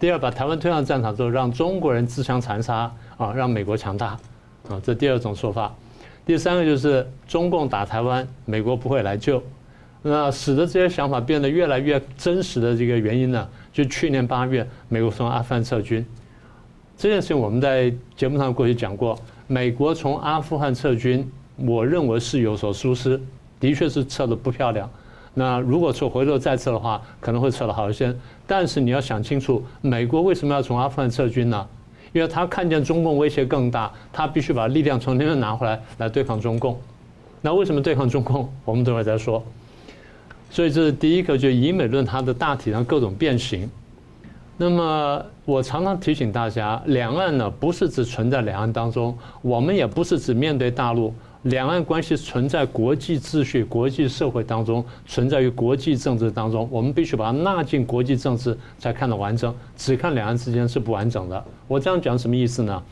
[0.00, 4.18] 第二，把台湾推上战场之后，让中国人自相残杀啊，让美国强大
[4.68, 5.72] 啊，这第二种说法。
[6.26, 9.42] 第三个就是中共打台湾，美国不会来救。
[10.02, 13.48] 那使得这些想法变得越来越真实的这个原因呢，
[13.78, 16.04] 就去年八月美国从阿富汗撤军
[16.96, 19.16] 这件事情，我们在节目上过去讲过，
[19.46, 21.24] 美国从阿富汗撤军，
[21.58, 23.20] 我认为是有所疏失，
[23.60, 24.90] 的确是撤得不漂亮。
[25.32, 28.12] 那如果说回头再撤的话，可能会撤得好一些。
[28.48, 31.64] 但是你要想清楚，美国为什么要从阿富汗撤军呢？
[32.12, 36.76] 因为他看见中共威胁更大，他必须把力量从那边拿回来，来对抗中共。
[37.40, 38.52] 那为什么对抗中共？
[38.64, 39.40] 我们等会儿再说。
[40.50, 43.68] 所以这是第一个，就以美论它的大体上各种变形。
[44.56, 51.14] 那么我常常提醒大家，两岸呢不是只存在两岸当中，我们也不是只面对大陆。
[51.42, 59.54] 两岸关系存在国际秩序、国际社会当中，存在于国际政治当中，我们必须把它纳进国际政治才看得完整。
[59.76, 61.44] 只看两岸之间是不完整的。
[61.68, 62.82] 我这样讲什么意思呢？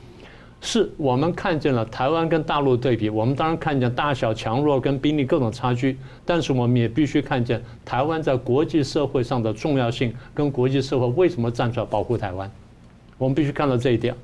[0.60, 12.50] 是我们看见了台湾跟大陆对比，我们当然看见大小强弱跟兵力各种差距，但是我们也必须看见台湾在国际社会上的重要性，跟国际社会为什么站出来保护台湾。
[13.18, 14.14] 我们必须看到这一点。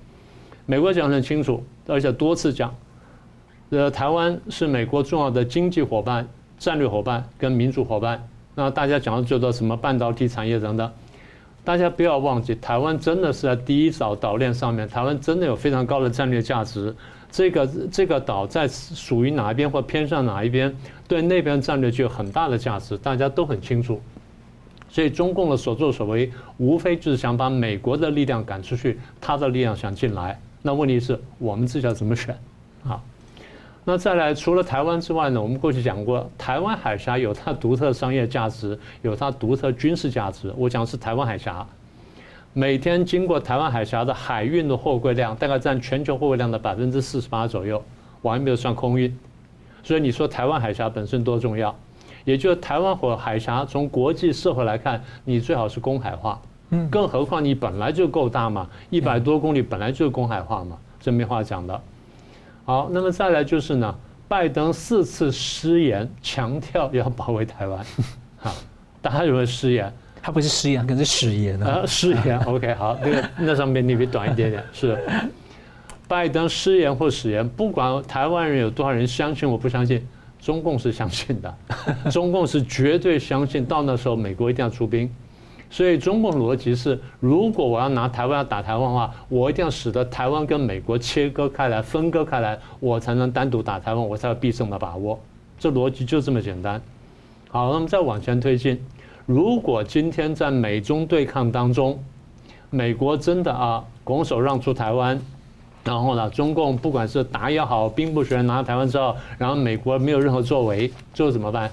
[0.67, 2.75] 美国讲得很清楚，而且多次讲。
[3.71, 6.29] 呃，台湾是美国重要的经济伙伴、
[6.59, 8.29] 战略伙伴跟民主伙伴。
[8.55, 10.91] 那大家讲的最多什么半导体产业等等，
[11.65, 16.95] 大家不要忘记，台湾真的是在第一岛岛链上面，台湾真的有非常高的战略价值。
[17.31, 20.75] 这个这个岛在属于哪一边或偏向哪一边，
[21.09, 24.01] 对那边战略就有很大的价值，大家都很清楚。
[24.91, 30.39] 所以中共的所作所为，无非就是想把美国的力量赶出去，他的力量想进来。
[30.61, 32.37] 那问题是我们自己要怎么选
[32.85, 33.01] 啊？
[33.85, 35.43] 那再来，除了台湾之外呢？
[35.43, 40.55] 我们过去讲过，台湾海峡有它独特商业价值，有它独特军事价值。
[40.57, 41.67] 我讲的是台湾海峡，
[42.53, 47.83] 每天经过台湾海峡的海运的货柜量，大概占全球货柜量的百分之四十八左右，
[48.21, 49.13] 我还没有算空运。
[49.83, 51.75] 所以你说台湾海峡本身多重要？
[52.25, 56.41] 也就是台湾或海峡，从国际社会来看，你最好是公海化。
[56.71, 61.81] 嗯，更何况你本来就够大嘛，一百多公里本来就是公海化嘛，这没话讲的。
[62.65, 63.95] 好，那么再来就是呢，
[64.29, 67.85] 拜登四次失言，强调要保卫台湾。
[68.39, 68.55] 好，
[69.01, 69.93] 大家认为失言？
[70.23, 71.67] 他不是失言，可是誓言呢？
[71.67, 72.39] 啊，誓言。
[72.45, 74.63] OK，好，那个那上面你比短一点点。
[74.73, 74.97] 是，
[76.07, 80.07] 拜登失言或誓言，不管台湾人有多少人相信，我不相信，
[80.41, 81.55] 中共是相信的，
[82.13, 85.13] 中共是绝对相信，到那时候美国一定要出兵。
[85.73, 95.19] 所以中共逻辑是：如果我要拿台湾要打台湾的话，我一定要使得台湾跟美国切割开来、分割开来，我才能单独打台湾，我才有必胜的把握。
[95.59, 96.79] 这逻辑就这么简单。
[97.49, 98.79] 好，那么再往前推进，
[99.25, 101.99] 如果今天在美中对抗当中，
[102.69, 105.19] 美国真的啊拱手让出台湾，
[105.85, 111.71] 然后呢，中共不管是打也好，兵不血刃拿了台湾之后，然后美国没有任何作为，最后怎么办？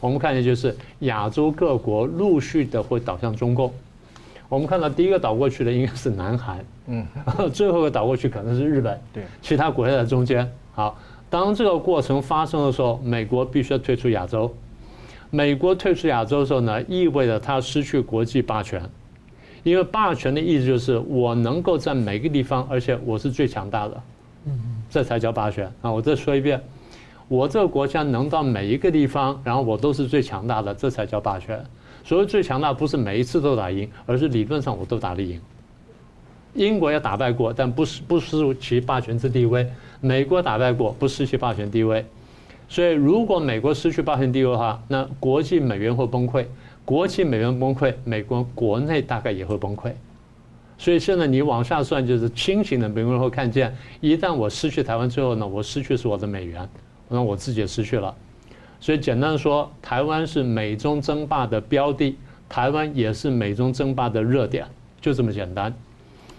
[0.00, 3.72] 我们看见就是亚洲各国陆续的会倒向中共。
[4.48, 7.06] 我们看到第一个倒过去的应该是南韩，嗯，
[7.52, 10.50] 最后一个倒过去可能是日本，对，其他国家在中间。
[10.72, 14.50] 好，当这个过程发生的时候，美国必须要退出亚洲。
[15.30, 18.82] 美国退出亚洲的时候呢，意味着它失去国际霸权，
[19.64, 24.02] 因为霸权的意思就是我能够在每个地方，而且我是最强大的，
[24.46, 25.92] 嗯，这才叫霸权啊！
[25.92, 26.58] 我再说一遍。
[27.28, 31.62] 我这个国家能到每一个地方，然后我都是最强大的，这才叫霸权。
[32.02, 35.40] 所谓最强大，不是每一次都打赢，而是理论上我都打得赢。
[36.54, 39.68] 英国也打败过，但不失不失其霸权之地位。
[40.00, 42.04] 美国打败过，不失其霸权地位。
[42.66, 46.46] 所以，如果美国失去霸权地位的话，那国际美元会崩溃。
[46.84, 49.92] 国际美元崩溃，美国国内大概也会崩溃。
[50.78, 56.66] 所以现在你往下算，就是清醒的美国人会看见，一旦我失去台湾之后呢，我失去是我的美元。
[57.08, 58.14] 那我自己也失去了，
[58.80, 62.16] 所以简单说，台湾是美中争霸的标的，
[62.48, 64.66] 台湾也是美中争霸的热点，
[65.00, 65.72] 就这么简单。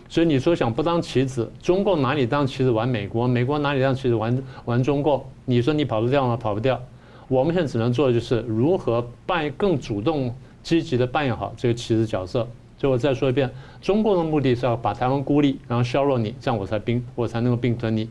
[0.07, 5.23] 所以你说想不当棋子，中共哪里当棋子玩美国，美国哪里当棋子玩玩中共？
[5.45, 6.35] 你说你跑得掉吗？
[6.35, 6.81] 跑不掉。
[7.27, 12.47] 我们现在只能做的就是如何扮更主动、积极的扮演好这个棋子角色。
[12.77, 13.51] 所以我再说一遍，
[13.81, 18.09] 中共的目的是要把台湾孤立，然后削弱你，这样我才兵，我才能够并吞你。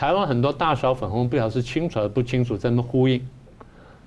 [0.00, 3.20] 台湾很多大小粉红，不晓得是清楚还是不清楚，在那呼应。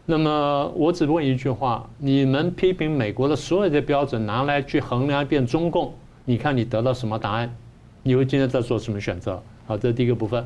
[0.07, 5.93] 那么我只问一句话：你们批评美国的所有的标准拿来去衡量一遍中共，
[6.25, 7.55] 你看你得到什么答案？
[8.01, 9.39] 你会今天在做什么选择？
[9.67, 10.43] 好，这是第一个部分。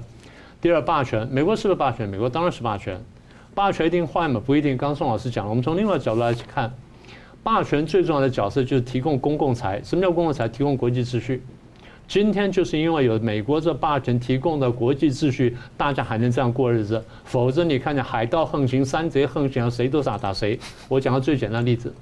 [0.60, 2.10] 第二，霸权，美国是不是霸权？
[2.10, 3.02] 美国当然是霸权。
[3.56, 4.42] 霸权一定坏吗？
[4.46, 4.76] 不一定。
[4.76, 6.74] 刚宋老师讲了，我们从另外角度来去看，
[7.42, 9.82] 霸权最重要的角色就是提供公共财。
[9.82, 10.50] 什么叫公共财？
[10.50, 11.42] 提供国际秩序。
[12.08, 17.04] 今天就是因为有美国这霸权提供的国际秩序，大家还能这样过日子。
[17.26, 20.58] 否则你看见海盗横行、山贼横行，谁都打打谁。
[20.88, 21.94] 我讲个最简单的例子：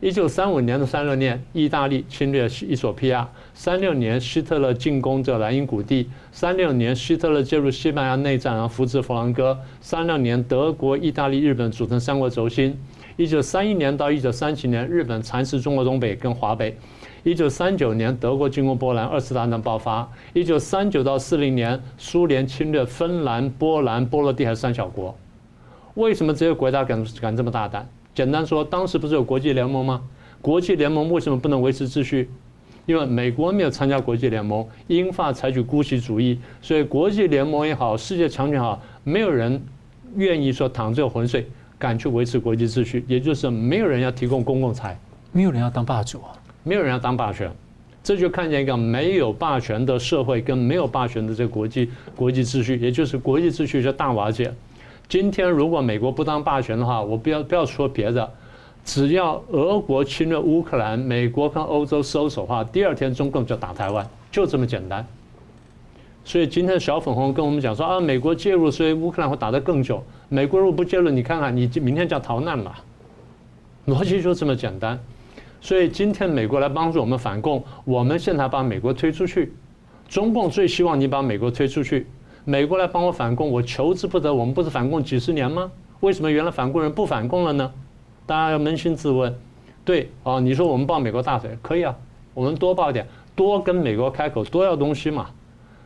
[0.00, 12.72] 一九三五年的三六年，意大利侵略伊索比亚；三六年，希特勒进攻这莱茵谷地；三六年，希特勒介入西班牙内战，然后扶持佛朗哥；三六年，德国、意大利、日本组成三国轴心；
[13.18, 16.74] 一九三一年到一九三七年，日本蚕食中国东北跟华北。
[17.24, 20.10] 一九三九年，德国进攻波兰，二次大战爆发。
[20.32, 25.16] 一九三九到四零年，苏联侵略芬兰、波兰、波罗的海三小国。
[25.94, 27.88] 为什么这些国家敢敢这么大胆？
[28.12, 30.02] 简单说，当时不是有国际联盟吗？
[30.40, 32.28] 国际联盟为什么不能维持秩序？
[32.86, 39.62] 因为美国没有参加国际联盟，英法采取姑息主义，所以国际联盟也好，世界强权也好，没有人
[40.16, 41.46] 愿意说淌这个浑水，
[41.78, 44.98] 敢去维持国际秩序，也就是没有人要提供公共财，
[45.30, 46.20] 没有人要当霸主。
[46.64, 47.50] 没有人要当霸权，
[48.02, 54.52] 这就看见一个没有霸权的社会跟没有霸权的这个国际国际秩序，也就是国际秩序就大瓦解。
[55.08, 58.32] 今天如果美国不当霸权的话，我不要不要说别的，
[58.84, 65.06] 只要俄国侵略乌克兰，美国跟欧洲收手的话，第二天中共就打台湾，就这么简单。
[66.24, 70.02] 所以今天小粉红跟我们讲说啊，美国介入，所以乌克兰会打得更久。
[70.28, 72.76] 美国如果不介入，你看看你明天就要逃难嘛，
[73.86, 74.98] 逻辑就这么简单。
[75.62, 79.52] 所以今天美国来帮助我们反共，我们现在把美国推出去。
[80.08, 82.08] 中共最希望你把美国推出去。
[82.44, 84.34] 美国来帮我反共，我求之不得。
[84.34, 85.70] 我们不是反共几十年吗？
[86.00, 87.72] 为什么原来反共人不反共了呢？
[88.26, 89.32] 大家要扪心自问。
[89.84, 91.96] 对啊，你说我们抱美国大腿可以啊，
[92.34, 93.06] 我们多抱点，
[93.36, 95.30] 多跟美国开口，多要东西嘛。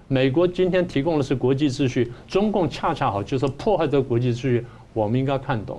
[0.08, 4.64] 美国今天提供的是国际秩序，中共恰恰好就是破坏这个国际秩序，
[4.94, 5.78] 我们应该看懂。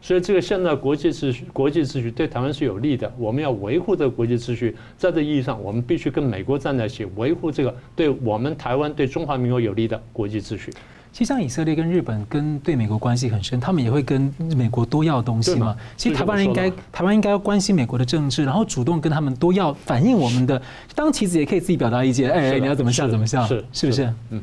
[0.00, 3.12] 所以，这个现在国际秩序、国际秩序对台湾是有利的。
[3.18, 10.72] 我们要维护这个国际秩序，在这意义上，我们必须跟美国站在一起，维护这个对我们台湾、对中华民国有利的国际秩序。
[11.10, 15.76] 其实像以色列跟日本跟对美国关系很深，他们也会跟美国多要东西嘛。
[15.96, 20.60] 其实台湾人应该台湾应该要关心美国的政治，然后主动跟他们多要反映我们的。
[20.94, 24.12] 当棋子也可以自己表达意见，哎，你要怎么下怎么下，是是不是？
[24.30, 24.40] 嗯。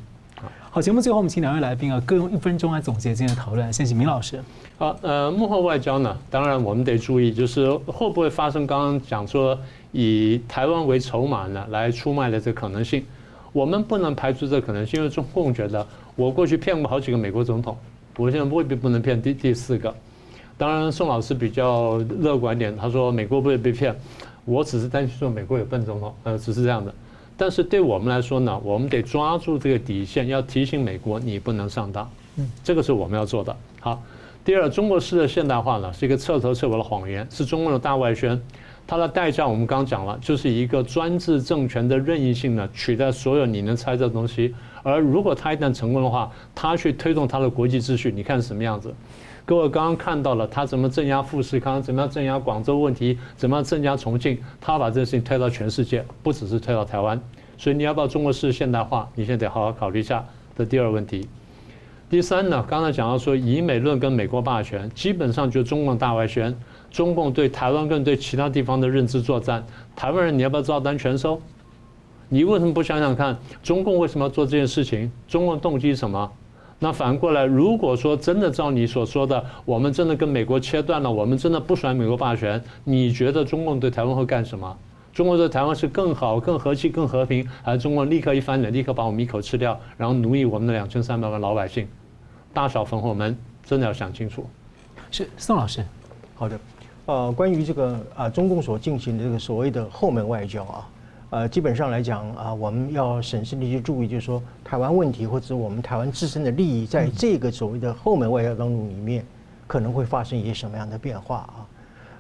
[0.72, 3.72] 好，节目最后我们请两位来宾啊，各用一分钟来总结今天的讨论。
[3.72, 4.43] 先请明老师。
[4.78, 9.58] 好，呃，幕后外交呢，当然我们得注意，就是会不会发生刚刚讲说
[9.94, 13.04] 以台湾为筹码呢来出卖的这个可能性。
[13.54, 17.78] 我们不能排除这可能性，因为中共觉得我过去骗过好几个美国总统，
[18.18, 19.96] 我现在未必不能骗第第四个。
[20.58, 23.96] 当然，宋老师比较乐观一点，他说美国不会被骗，
[24.44, 26.94] 我只是担心说美国有笨总统，呃，只是这样的。
[27.38, 33.56] 但是对我们来说呢，我们得抓住这个底线，要提醒美国你不能上当，嗯，这个是我们要做的。
[33.80, 34.04] 好，
[34.46, 38.39] 第二，中国式的现代化呢是一个彻头彻尾的谎言，是中共的大外宣，
[38.86, 48.93] 它的代价我们刚刚讲了，就是一个专制政权的任意性呢取代所有你能猜测的东西，而如果他一旦成功的话，他去推动他的国际秩序，你看什么样子？
[49.46, 57.20] 各位刚刚看到了他怎么镇压富士康，怎么样镇压广州问题，怎么样镇压重庆，他把这个事情推到全世界，不只是推到台湾。
[57.58, 59.10] 所以你要不要中国式现代化？
[59.16, 60.24] 你现在得好好考虑一下。
[60.56, 61.28] 这第二问题。
[62.08, 66.56] 第三呢，刚才讲到说以美论跟美国霸权，基本上就中共大外宣，
[66.91, 69.66] 中共对台湾跟对其他地方的认知作战。
[69.95, 71.41] 台湾人你要不要照单全收？
[72.30, 75.12] 你为什么不想想看，中共为什么要做这件事情？
[75.28, 76.32] 中共动机是什么？
[76.78, 84.78] 那反过来，如果说真的照你所说的，我们真的跟美国切断了，我们真的不甩美国霸权，你觉得中共对台湾会干什么？
[85.16, 91.88] 中国对台湾是更好、更和气、更和平，还是中国立刻一翻脸，立刻把我们一口吃掉，然后奴役我们的两千三百万老百姓？
[92.53, 94.45] 大小粉红们真的要想清楚。
[95.09, 95.86] 是宋老师，
[96.36, 96.59] 好的，
[97.05, 100.89] 呃，关于这个啊，中共所进行的这个所谓的后门外交啊。
[101.30, 109.26] 呃，基本上来讲啊，我们要审慎的去注意，就是说台湾问题或者我们台湾自身的利益，在这个所谓的后门外交当中里面，
[109.66, 111.66] 可能会发生一些什么样的变化啊？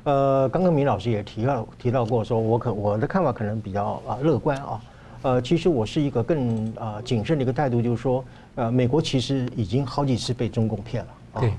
[0.05, 4.81] 呃，刚刚明老师也提到提到过，说我可我的看法可能比较啊乐观啊。
[5.23, 8.23] 呃，其实我是一个更啊谨慎的一个态度，就是说，
[8.55, 11.41] 呃，美国其实已经好几次被中共骗了啊。
[11.41, 11.53] 对。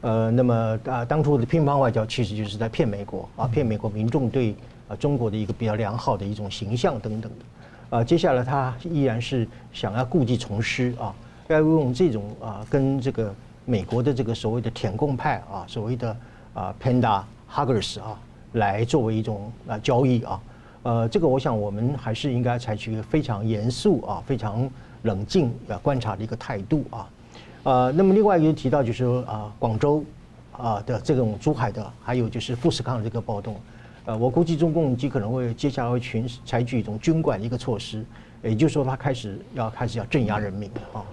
[0.00, 4.56] 呃，那么啊，当初的乒乓外交其实就是在骗美国啊，骗美国民众对。
[4.88, 11.14] 啊，中国的一个比较良好的一种形象等等的，啊，接下来他依然是想要故技重施啊，
[11.48, 13.30] 要用这种啊跟这个
[13.66, 16.16] 美国的这个所谓的舔共派啊，所谓的
[16.54, 17.20] 啊 Panda
[17.52, 18.18] Huggers 啊，
[18.52, 20.40] 来作为一种啊交易啊，
[20.82, 24.68] 呃，这个我想我们还是应该采取非常严肃啊、非常
[25.02, 27.08] 冷静啊观察的一个态度啊，
[27.62, 30.04] 呃，那么另外一个提到就是说啊，广州
[30.52, 33.56] 啊的这种珠海的，还有就是富士康的这个暴动。
[34.04, 38.04] 呃，我估计中共极可能会接下来会群采取一种军管的一个措施，
[38.42, 41.04] 也就是说，他开始要开始要镇压人民啊。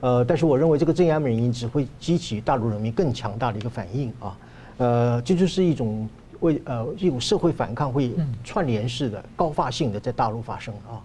[0.00, 4.36] 呃，但是我认为这个镇压人民只会激起大陆人民更强大的一个反应啊。
[4.78, 6.08] 呃，这就是一种
[6.40, 8.12] 为呃一种社会反抗会
[8.42, 11.00] 串联式的高发性的在大陆发生啊。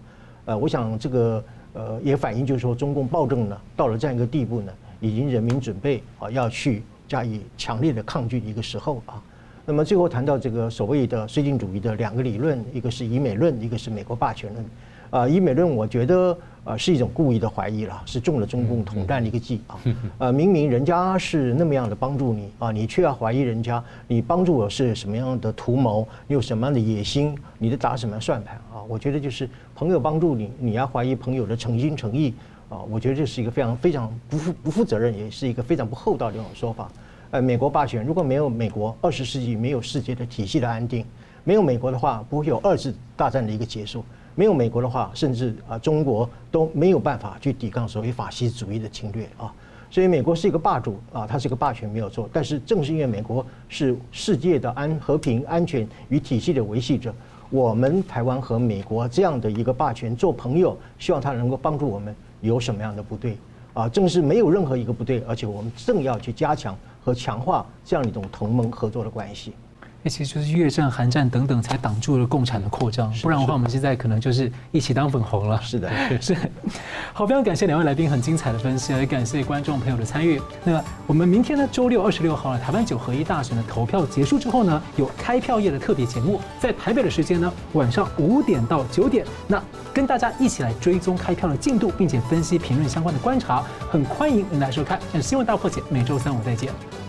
[0.45, 1.43] 呃，我想这个
[1.73, 9.21] 呃也反映就是说，中共暴政呢到了这样一个地步呢，已经人民准备啊要去加以强烈的抗拒的一个时候啊。
[9.65, 14.65] 那么最后谈到这个所谓的绥靖主义的两个理论，一个是以美论，一个是美国霸权论。
[15.11, 16.35] 啊，以美论我觉得
[16.69, 19.79] 啊是一种故意的怀疑了，是中了中共统战的一个计啊。
[20.19, 26.07] 呃，明明人家是那么样的帮助你啊，你却要怀疑人家，你帮助我是什么样的图谋？
[26.27, 27.35] 你有什么样的野心？
[27.57, 28.83] 你在打什么算盘啊？
[28.87, 32.35] 我觉得就是朋友帮助你，你要怀疑朋友的诚心诚意
[32.69, 32.77] 啊。
[32.87, 36.91] 我觉得这是一个非常非常不负不负责任，也是一个非常不厚道的一种说法。
[37.31, 41.03] 呃，美国霸权如果没有美国，二十世纪没有世界的体系的安定，
[41.43, 44.05] 没有美国的话，不会有二次大战的一个结束。
[44.39, 49.53] 没有美国的话，甚至啊，中国都没有办法去抵抗所谓法西斯主义的侵略啊。
[49.91, 52.29] 所以，美国是一个霸主啊，它是一个霸权没有错。
[52.31, 57.13] 但是，正是因为美国是世界的安和平、安全与体系的维系者，
[57.49, 63.37] 我们台湾和美国这样的一个霸权做朋友，希望它能够帮助我们，有什么样的不对
[63.73, 63.89] 啊？
[63.89, 66.73] 正是没有任何一个不对，而且我们正要去加强。
[67.01, 69.53] 和强化这样一种同盟合作的关系。
[70.01, 75.61] 那其实就是越战、韩战等等才挡住了共产的扩张，不然的话，我们现在可能就是一起当粉红了。
[75.61, 75.89] 是的，
[76.21, 76.35] 是。
[77.11, 80.41] 好，非常感谢两位来宾很精彩的分析，也感谢观众朋友的参与。
[80.63, 89.61] 那么我们明天呢，周六二十六号呢，台湾九合一大选的投票结束之后呢，有开票夜的特别节目，在台北的时间呢，晚上五点到九点，那
[89.93, 94.97] 跟大家一起来追踪开票的进度，并且分析评论相关的观察，很欢迎您来收看。
[95.11, 97.08] 那新闻大破解，每周三五再见。